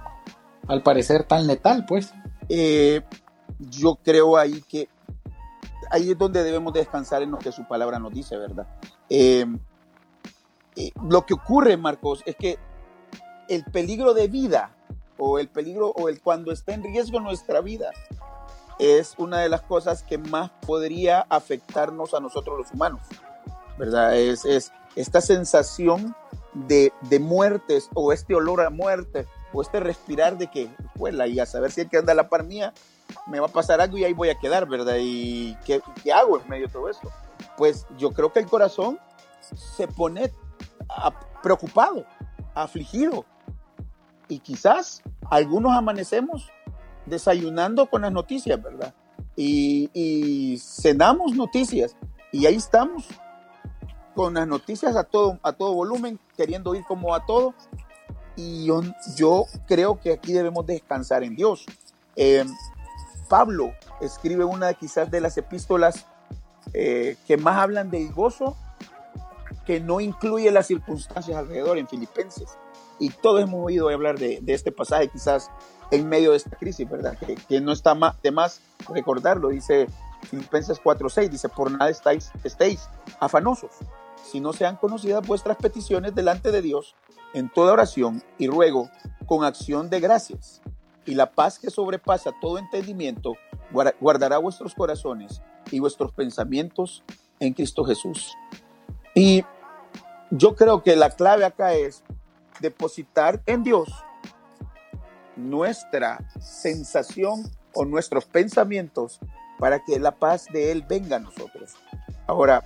al 0.68 0.82
parecer, 0.82 1.24
tan 1.24 1.46
letal, 1.46 1.86
pues? 1.86 2.14
Eh, 2.50 3.02
yo 3.60 4.00
creo 4.04 4.38
ahí 4.38 4.64
que 4.68 4.90
ahí 5.92 6.12
es 6.12 6.18
donde 6.18 6.44
debemos 6.44 6.74
descansar 6.74 7.22
en 7.22 7.32
lo 7.32 7.38
que 7.38 7.52
su 7.52 7.68
palabra 7.68 8.00
nos 8.00 8.14
dice, 8.14 8.38
¿verdad? 8.38 8.68
Eh, 9.10 9.46
eh, 10.76 10.92
lo 11.08 11.26
que 11.26 11.36
ocurre, 11.36 11.78
Marcos, 11.78 12.24
es 12.26 12.36
que 12.36 12.58
el 13.50 13.64
peligro 13.66 14.14
de 14.14 14.28
vida 14.28 14.72
o 15.18 15.40
el 15.40 15.48
peligro 15.48 15.90
o 15.90 16.10
el 16.10 16.22
cuando 16.22 16.52
está 16.52 16.74
en 16.74 16.84
riesgo 16.84 17.20
nuestra 17.20 17.62
vida 17.62 17.92
es 18.80 19.16
una 19.18 19.40
de 19.40 19.50
las 19.50 19.62
cosas 19.62 20.04
que 20.04 20.18
más 20.18 20.52
podría 20.66 21.26
afectarnos 21.30 22.14
a 22.14 22.20
nosotros 22.20 22.58
los 22.58 22.72
humanos, 22.72 23.02
¿verdad? 23.78 24.16
Es, 24.16 24.46
es 24.46 24.72
esta 24.96 25.22
sensación 25.22 26.16
de, 26.54 26.92
de, 27.02 27.20
muertes 27.20 27.90
o 27.94 28.12
este 28.12 28.34
olor 28.34 28.62
a 28.62 28.70
muerte 28.70 29.28
o 29.54 29.62
este 29.62 29.80
respirar 29.80 30.38
de 30.38 30.48
que, 30.48 30.70
huela 30.96 31.28
y 31.28 31.40
a 31.40 31.46
saber 31.46 31.72
si 31.72 31.82
el 31.82 31.90
que 31.90 31.98
anda 31.98 32.14
a 32.14 32.16
la 32.16 32.30
par 32.30 32.44
mía 32.44 32.74
me 33.28 33.40
va 33.40 33.48
a 33.48 33.52
pasar 33.52 33.80
algo 33.80 33.98
y 33.98 34.04
ahí 34.04 34.14
voy 34.14 34.30
a 34.30 34.40
quedar, 34.40 34.68
¿verdad? 34.68 34.96
¿Y 35.00 35.56
qué, 35.66 35.82
qué 36.04 36.12
hago 36.12 36.40
en 36.40 36.50
medio 36.50 36.68
de 36.68 36.74
todo 36.74 36.90
esto? 36.90 37.12
Pues 37.58 37.86
yo 37.98 38.12
creo 38.12 38.34
que 38.34 38.40
el 38.40 38.48
corazón 38.48 39.00
se 39.56 39.88
pone 39.88 40.32
preocupado, 41.42 42.06
afligido. 42.54 43.26
Y 44.28 44.40
quizás 44.40 45.02
algunos 45.30 45.74
amanecemos 45.74 46.50
desayunando 47.08 47.88
con 47.88 48.02
las 48.02 48.12
noticias, 48.12 48.62
¿verdad? 48.62 48.94
Y, 49.36 50.60
cenamos 50.60 51.36
noticias 51.36 51.96
y 52.32 52.46
ahí 52.46 52.56
estamos 52.56 53.06
con 54.16 54.34
las 54.34 54.48
noticias 54.48 54.96
a 54.96 55.04
todo, 55.04 55.40
a 55.44 55.54
todo 55.54 55.74
volumen, 55.74 56.20
queriendo 56.36 56.74
ir 56.76 56.84
como 56.86 57.14
a 57.14 57.26
todo. 57.26 57.54
Y 58.36 58.66
yo, 58.66 58.82
yo 59.16 59.46
creo 59.68 60.00
que 60.00 60.14
aquí 60.14 60.34
debemos 60.34 60.66
descansar 60.66 61.24
en 61.24 61.36
Dios. 61.36 61.66
Eh, 62.16 62.46
Pablo 63.30 63.74
escribe 64.02 64.44
una 64.44 64.74
quizás 64.74 65.10
de 65.12 65.22
las 65.22 65.38
epístolas 65.38 66.06
eh, 66.74 67.18
que 67.28 67.38
más 67.38 67.58
hablan 67.58 67.90
del 67.90 68.12
gozo, 68.12 68.56
que 69.66 69.80
no 69.80 70.00
incluye 70.00 70.52
las 70.52 70.68
circunstancias 70.68 71.38
alrededor 71.38 71.78
en 71.78 71.88
Filipenses. 71.88 72.58
Y 73.00 73.10
todos 73.10 73.42
hemos 73.42 73.66
oído 73.66 73.90
hablar 73.90 74.18
de, 74.18 74.42
este 74.48 74.72
pasaje 74.72 75.08
quizás 75.08 75.52
en 75.92 76.08
medio 76.08 76.32
de 76.32 76.38
esta 76.38 76.56
crisis, 76.56 76.90
¿verdad? 76.90 77.18
Que, 77.48 77.62
no 77.62 77.72
está 77.72 77.96
más, 77.96 78.22
de 78.22 78.32
más 78.32 78.62
recordarlo. 78.90 79.50
Dice 79.50 79.88
Filipenses 80.24 80.82
4:6, 80.82 81.30
dice, 81.30 81.50
por 81.50 81.72
nada 81.72 81.90
estáis, 81.90 82.32
afanosos, 83.20 83.72
si 84.24 84.40
no 84.40 84.54
sean 84.54 84.76
conocidas 84.76 85.26
vuestras 85.26 85.58
peticiones 85.58 86.16
delante 86.16 86.52
de 86.52 86.62
Dios 86.62 86.96
en 87.34 87.50
toda 87.50 87.74
oración 87.74 88.24
y 88.38 88.48
ruego 88.48 88.90
con 89.26 89.44
acción 89.44 89.90
de 89.90 90.00
gracias. 90.00 90.62
Y 91.06 91.16
la 91.16 91.32
paz 91.32 91.60
que 91.60 91.70
sobrepasa 91.70 92.34
todo 92.42 92.58
entendimiento 92.58 93.36
guardará 94.00 94.38
vuestros 94.40 94.74
corazones 94.74 95.42
y 95.72 95.80
vuestros 95.80 96.12
pensamientos 96.12 97.04
en 97.40 97.54
Cristo 97.54 97.86
Jesús. 97.86 98.34
Y 99.14 99.44
yo 100.32 100.56
creo 100.56 100.84
que 100.84 100.96
la 100.96 101.10
clave 101.12 101.46
acá 101.46 101.74
es 101.74 102.04
depositar 102.60 103.42
en 103.46 103.64
Dios 103.64 103.90
nuestra 105.36 106.20
sensación 106.40 107.52
o 107.74 107.86
nuestros 107.86 108.26
pensamientos 108.26 109.20
para 109.60 109.84
que 109.84 110.00
la 110.00 110.12
paz 110.12 110.48
de 110.52 110.72
Él 110.72 110.84
venga 110.88 111.18
a 111.18 111.20
nosotros. 111.20 111.76
Ahora, 112.26 112.64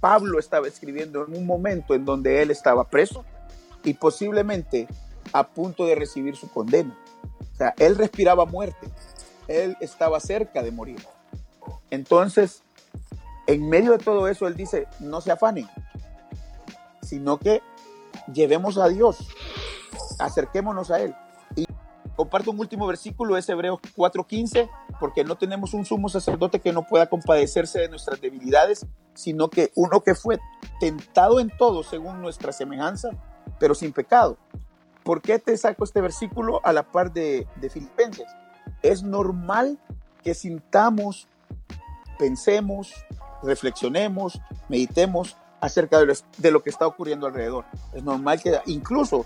Pablo 0.00 0.38
estaba 0.38 0.66
escribiendo 0.66 1.24
en 1.24 1.36
un 1.36 1.46
momento 1.46 1.94
en 1.94 2.04
donde 2.04 2.42
él 2.42 2.50
estaba 2.50 2.90
preso 2.90 3.24
y 3.84 3.94
posiblemente 3.94 4.88
a 5.32 5.46
punto 5.46 5.86
de 5.86 5.94
recibir 5.94 6.36
su 6.36 6.50
condena. 6.50 6.98
O 7.52 7.56
sea, 7.56 7.72
él 7.78 7.96
respiraba 7.96 8.44
muerte, 8.44 8.88
él 9.46 9.76
estaba 9.80 10.18
cerca 10.18 10.60
de 10.62 10.72
morir. 10.72 11.00
Entonces, 11.90 12.64
en 13.46 13.68
medio 13.68 13.92
de 13.92 13.98
todo 13.98 14.26
eso, 14.26 14.48
él 14.48 14.56
dice, 14.56 14.88
no 14.98 15.20
se 15.20 15.30
afanen, 15.30 15.68
sino 17.02 17.38
que 17.38 17.62
llevemos 18.32 18.78
a 18.78 18.88
Dios, 18.88 19.18
acerquémonos 20.18 20.90
a 20.90 21.00
Él. 21.00 21.14
Y 21.56 21.66
comparto 22.16 22.50
un 22.50 22.60
último 22.60 22.86
versículo, 22.86 23.36
es 23.36 23.48
Hebreos 23.48 23.80
4:15, 23.96 24.68
porque 25.00 25.24
no 25.24 25.36
tenemos 25.36 25.74
un 25.74 25.84
sumo 25.84 26.08
sacerdote 26.08 26.60
que 26.60 26.72
no 26.72 26.86
pueda 26.86 27.08
compadecerse 27.08 27.80
de 27.80 27.88
nuestras 27.88 28.20
debilidades, 28.20 28.86
sino 29.14 29.50
que 29.50 29.72
uno 29.74 30.00
que 30.02 30.14
fue 30.14 30.38
tentado 30.80 31.40
en 31.40 31.50
todo 31.56 31.82
según 31.82 32.20
nuestra 32.20 32.52
semejanza, 32.52 33.10
pero 33.58 33.74
sin 33.74 33.92
pecado. 33.92 34.36
¿Por 35.02 35.20
qué 35.20 35.38
te 35.38 35.56
saco 35.56 35.84
este 35.84 36.00
versículo 36.00 36.60
a 36.64 36.72
la 36.72 36.84
par 36.84 37.12
de, 37.12 37.48
de 37.56 37.70
Filipenses? 37.70 38.26
Es 38.82 39.02
normal 39.02 39.78
que 40.22 40.34
sintamos, 40.34 41.26
pensemos, 42.18 42.92
reflexionemos, 43.42 44.40
meditemos 44.68 45.36
acerca 45.62 46.00
de 46.38 46.50
lo, 46.50 46.60
que 46.60 46.70
está 46.70 46.88
ocurriendo 46.88 47.24
alrededor. 47.24 47.64
Es 47.94 48.02
normal 48.02 48.42
que 48.42 48.60
incluso 48.66 49.24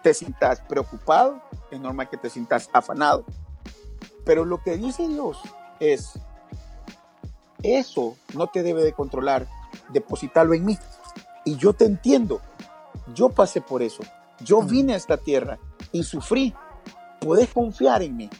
te 0.00 0.14
sientas 0.14 0.60
preocupado, 0.60 1.42
es 1.72 1.80
normal 1.80 2.08
que 2.08 2.16
te 2.16 2.30
sientas 2.30 2.70
afanado. 2.72 3.24
Pero 4.24 4.44
lo 4.44 4.62
que 4.62 4.76
dice 4.76 5.08
Dios 5.08 5.40
es, 5.80 6.12
eso 7.64 8.16
no 8.32 8.46
te 8.46 8.62
debe 8.62 8.84
de 8.84 8.92
controlar, 8.92 9.48
depositarlo 9.92 10.54
en 10.54 10.64
mí. 10.64 10.78
Y 11.44 11.56
yo 11.56 11.72
te 11.72 11.84
entiendo, 11.84 12.40
yo 13.12 13.30
pasé 13.30 13.60
por 13.60 13.82
eso, 13.82 14.04
yo 14.38 14.62
vine 14.62 14.94
a 14.94 14.96
esta 14.96 15.16
tierra 15.16 15.58
y 15.90 16.04
sufrí. 16.04 16.54
Puedes 17.20 17.48
confiar 17.48 18.02
en 18.02 18.16
mí. 18.16 18.30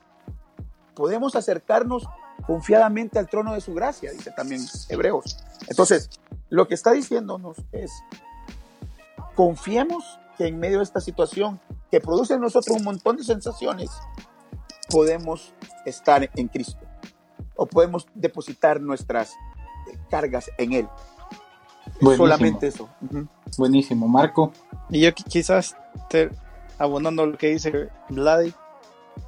Podemos 0.95 1.35
acercarnos 1.35 2.09
confiadamente 2.47 3.19
al 3.19 3.29
trono 3.29 3.55
de 3.55 3.61
su 3.61 3.75
gracia, 3.75 4.13
dice 4.13 4.31
también 4.31 4.65
Hebreos. 4.89 5.39
Entonces, 5.67 6.09
lo 6.53 6.69
que 6.69 6.75
está 6.75 6.93
diciéndonos 6.93 7.57
es, 7.73 7.91
confiemos 9.35 10.05
que 10.37 10.49
en 10.49 10.61
medio 10.61 10.79
de 10.79 10.85
esta 10.85 11.01
situación 11.01 11.59
que 11.91 11.99
produce 11.99 12.35
en 12.35 12.43
nosotros 12.43 12.77
un 12.77 12.85
montón 12.85 13.17
de 13.17 13.25
sensaciones, 13.25 13.91
podemos 14.91 15.55
estar 15.87 16.29
en 16.35 16.49
Cristo 16.49 16.87
o 17.57 17.65
podemos 17.65 18.07
depositar 18.15 18.83
nuestras 18.83 19.33
cargas 20.11 20.51
en 20.59 20.75
Él. 20.75 20.89
Solamente 22.19 22.67
eso. 22.67 22.87
Buenísimo, 23.57 24.07
Marco. 24.07 24.53
Y 24.91 25.01
yo 25.01 25.15
quizás, 25.15 25.75
te, 26.11 26.29
abonando 26.77 27.25
lo 27.25 27.39
que 27.39 27.49
dice 27.49 27.89
Vladi, 28.11 28.53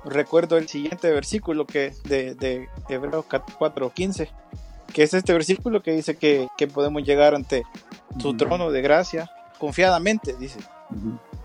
recuerdo 0.05 0.59
el 0.59 0.69
siguiente 0.69 1.11
versículo 1.11 1.67
que 1.67 1.95
de, 2.05 2.35
de 2.35 2.69
Hebreos 2.91 3.25
4:15, 3.27 4.29
que 4.95 5.03
es 5.03 5.13
este 5.13 5.33
versículo 5.33 5.83
que 5.83 5.93
dice 5.93 6.17
que, 6.17 6.49
podemos 6.73 7.03
llegar 7.03 7.35
ante 7.35 7.65
su 8.19 8.35
trono 8.37 8.71
de 8.71 8.81
gracia 8.81 9.31
confiadamente, 9.59 10.35
dice. 10.39 10.61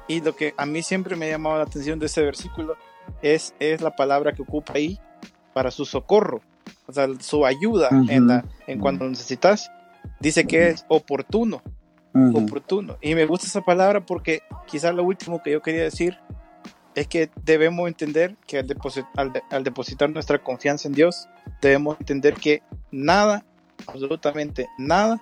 Y 0.07 0.21
lo 0.21 0.35
que 0.35 0.53
a 0.55 0.65
mí 0.65 0.83
siempre 0.83 1.15
me 1.15 1.25
ha 1.25 1.31
llamado 1.31 1.57
la 1.57 1.63
atención 1.63 1.99
de 1.99 2.05
ese 2.05 2.21
versículo 2.21 2.77
es, 3.21 3.55
es 3.59 3.81
la 3.81 3.95
palabra 3.95 4.33
que 4.33 4.43
ocupa 4.43 4.73
ahí 4.75 4.99
para 5.53 5.71
su 5.71 5.85
socorro, 5.85 6.41
o 6.85 6.93
sea, 6.93 7.07
su 7.19 7.45
ayuda 7.45 7.89
en, 8.07 8.27
la, 8.27 8.45
en 8.67 8.79
cuando 8.79 9.09
necesitas. 9.09 9.71
Dice 10.19 10.45
que 10.45 10.69
es 10.69 10.85
oportuno, 10.87 11.61
oportuno. 12.33 12.97
Y 13.01 13.15
me 13.15 13.25
gusta 13.25 13.47
esa 13.47 13.61
palabra 13.61 14.05
porque 14.05 14.41
quizás 14.67 14.93
lo 14.93 15.03
último 15.03 15.41
que 15.41 15.51
yo 15.51 15.61
quería 15.61 15.83
decir 15.83 16.19
es 16.93 17.07
que 17.07 17.31
debemos 17.43 17.87
entender 17.87 18.35
que 18.45 18.59
al, 18.59 19.43
al, 19.49 19.63
depositar 19.63 20.09
nuestra 20.09 20.37
confianza 20.39 20.87
en 20.87 20.93
Dios, 20.93 21.27
debemos 21.61 21.99
entender 21.99 22.35
que 22.35 22.61
nada, 22.91 23.45
absolutamente 23.87 24.67
nada, 24.77 25.19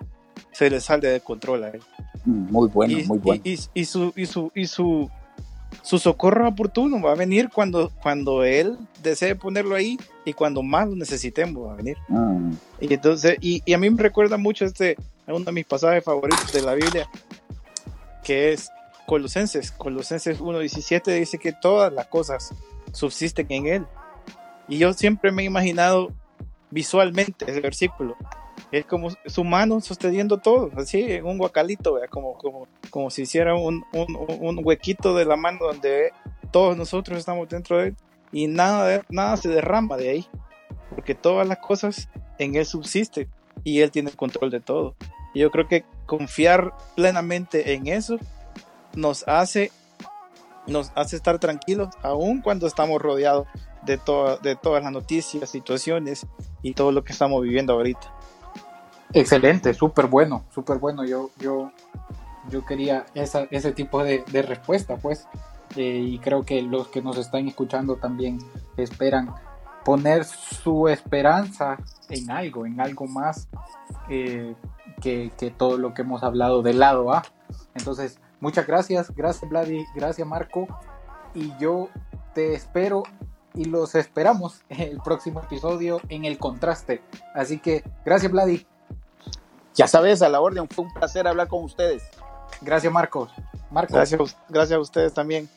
se 0.52 0.70
le 0.70 0.80
sale 0.80 1.08
de 1.08 1.20
control 1.20 1.64
a 1.64 1.68
Él. 1.70 1.82
Muy 2.24 2.68
bueno, 2.68 2.98
muy 3.06 3.18
bueno. 3.18 3.42
Y, 3.44 3.58
y, 3.74 3.84
su, 3.84 4.12
y, 4.16 4.26
su, 4.26 4.52
y 4.54 4.66
su, 4.66 5.10
su 5.82 5.98
socorro 5.98 6.48
oportuno 6.48 7.00
va 7.00 7.12
a 7.12 7.14
venir 7.14 7.48
cuando, 7.52 7.90
cuando 8.02 8.44
Él 8.44 8.76
desee 9.02 9.34
ponerlo 9.34 9.74
ahí 9.74 9.98
y 10.24 10.32
cuando 10.32 10.62
más 10.62 10.88
lo 10.88 10.96
necesitemos 10.96 11.68
va 11.68 11.72
a 11.72 11.76
venir. 11.76 11.96
Mm. 12.08 12.52
Y 12.80 12.94
entonces, 12.94 13.36
y, 13.40 13.62
y, 13.64 13.72
a 13.72 13.78
mí 13.78 13.88
me 13.88 14.02
recuerda 14.02 14.36
mucho 14.36 14.64
este, 14.64 14.96
uno 15.26 15.44
de 15.44 15.52
mis 15.52 15.64
pasajes 15.64 16.04
favoritos 16.04 16.52
de 16.52 16.62
la 16.62 16.74
Biblia, 16.74 17.08
que 18.24 18.52
es 18.52 18.70
Colosenses, 19.06 19.70
Colosenses 19.72 20.40
1.17 20.40 21.18
dice 21.18 21.38
que 21.38 21.52
todas 21.52 21.92
las 21.92 22.06
cosas 22.08 22.50
subsisten 22.92 23.46
en 23.50 23.66
Él. 23.66 23.86
Y 24.68 24.76
yo 24.78 24.92
siempre 24.92 25.32
me 25.32 25.42
he 25.42 25.46
imaginado 25.46 26.12
visualmente 26.70 27.50
ese 27.50 27.60
versículo. 27.60 28.16
Es 28.72 28.84
como 28.84 29.10
su 29.26 29.44
mano 29.44 29.80
sosteniendo 29.80 30.38
todo, 30.38 30.70
así 30.76 31.00
en 31.00 31.24
un 31.24 31.38
guacalito, 31.38 31.98
como, 32.10 32.36
como, 32.36 32.68
como 32.90 33.10
si 33.10 33.22
hiciera 33.22 33.54
un, 33.54 33.84
un, 33.92 34.60
huequito 34.62 35.14
de 35.14 35.24
la 35.24 35.36
mano 35.36 35.58
donde 35.60 36.12
todos 36.50 36.76
nosotros 36.76 37.18
estamos 37.18 37.48
dentro 37.48 37.78
de 37.78 37.88
él 37.88 37.96
y 38.32 38.46
nada, 38.46 39.04
nada 39.08 39.36
se 39.36 39.48
derrama 39.48 39.96
de 39.96 40.10
ahí, 40.10 40.26
porque 40.90 41.14
todas 41.14 41.46
las 41.46 41.58
cosas 41.58 42.08
en 42.38 42.56
él 42.56 42.66
subsisten 42.66 43.28
y 43.64 43.80
él 43.80 43.90
tiene 43.90 44.10
el 44.10 44.16
control 44.16 44.50
de 44.50 44.60
todo. 44.60 44.94
Y 45.34 45.40
yo 45.40 45.50
creo 45.50 45.68
que 45.68 45.84
confiar 46.04 46.74
plenamente 46.94 47.74
en 47.74 47.86
eso 47.86 48.18
nos 48.94 49.26
hace, 49.28 49.70
nos 50.66 50.92
hace 50.94 51.16
estar 51.16 51.38
tranquilos, 51.38 51.88
aun 52.02 52.42
cuando 52.42 52.66
estamos 52.66 53.00
rodeados 53.00 53.46
de, 53.82 53.98
de 54.42 54.56
todas 54.56 54.82
las 54.82 54.92
noticias, 54.92 55.48
situaciones 55.48 56.26
y 56.62 56.74
todo 56.74 56.92
lo 56.92 57.04
que 57.04 57.12
estamos 57.12 57.42
viviendo 57.42 57.74
ahorita. 57.74 58.12
Excelente, 59.12 59.72
súper 59.74 60.06
bueno, 60.06 60.44
súper 60.50 60.78
bueno. 60.78 61.04
Yo, 61.04 61.30
yo, 61.38 61.70
yo 62.50 62.64
quería 62.64 63.06
esa, 63.14 63.46
ese 63.50 63.72
tipo 63.72 64.04
de, 64.04 64.22
respuesta, 64.42 64.96
pues, 64.96 65.26
eh, 65.76 66.02
y 66.04 66.18
creo 66.18 66.44
que 66.44 66.62
los 66.62 66.88
que 66.88 67.00
nos 67.00 67.16
están 67.16 67.48
escuchando 67.48 67.96
también 67.96 68.38
esperan 68.76 69.34
poner 69.84 70.24
su 70.24 70.88
esperanza 70.88 71.78
en 72.10 72.30
algo, 72.30 72.66
en 72.66 72.80
algo 72.80 73.06
más 73.06 73.48
eh, 74.10 74.54
que, 75.00 75.32
que, 75.38 75.50
todo 75.50 75.78
lo 75.78 75.94
que 75.94 76.02
hemos 76.02 76.22
hablado 76.22 76.62
del 76.62 76.78
lado 76.80 77.12
A. 77.12 77.22
Entonces, 77.74 78.18
Muchas 78.40 78.68
gracias, 78.68 79.12
gracias 79.14 79.50
Vladi, 79.50 79.84
gracias 79.94 80.26
Marco. 80.26 80.68
Y 81.34 81.52
yo 81.58 81.88
te 82.34 82.54
espero 82.54 83.02
y 83.58 83.64
los 83.64 83.96
esperamos 83.96 84.62
en 84.68 84.82
el 84.82 85.00
próximo 85.00 85.40
episodio 85.40 86.00
en 86.08 86.24
el 86.24 86.38
contraste. 86.38 87.02
Así 87.34 87.58
que 87.58 87.82
gracias 88.04 88.30
Vladi. 88.30 88.64
Ya 89.74 89.88
sabes, 89.88 90.22
a 90.22 90.28
la 90.28 90.40
orden, 90.40 90.68
fue 90.68 90.84
un 90.84 90.94
placer 90.94 91.26
hablar 91.26 91.48
con 91.48 91.64
ustedes. 91.64 92.04
Gracias 92.60 92.92
Marcos. 92.92 93.32
Marcos. 93.70 93.96
Gracias, 93.96 94.36
gracias 94.48 94.76
a 94.76 94.80
ustedes 94.80 95.12
también. 95.12 95.48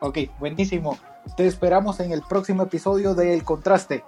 Ok, 0.00 0.18
buenísimo. 0.40 0.98
Te 1.36 1.46
esperamos 1.46 2.00
en 2.00 2.10
el 2.10 2.22
próximo 2.22 2.64
episodio 2.64 3.14
de 3.14 3.34
El 3.34 3.44
Contraste. 3.44 4.04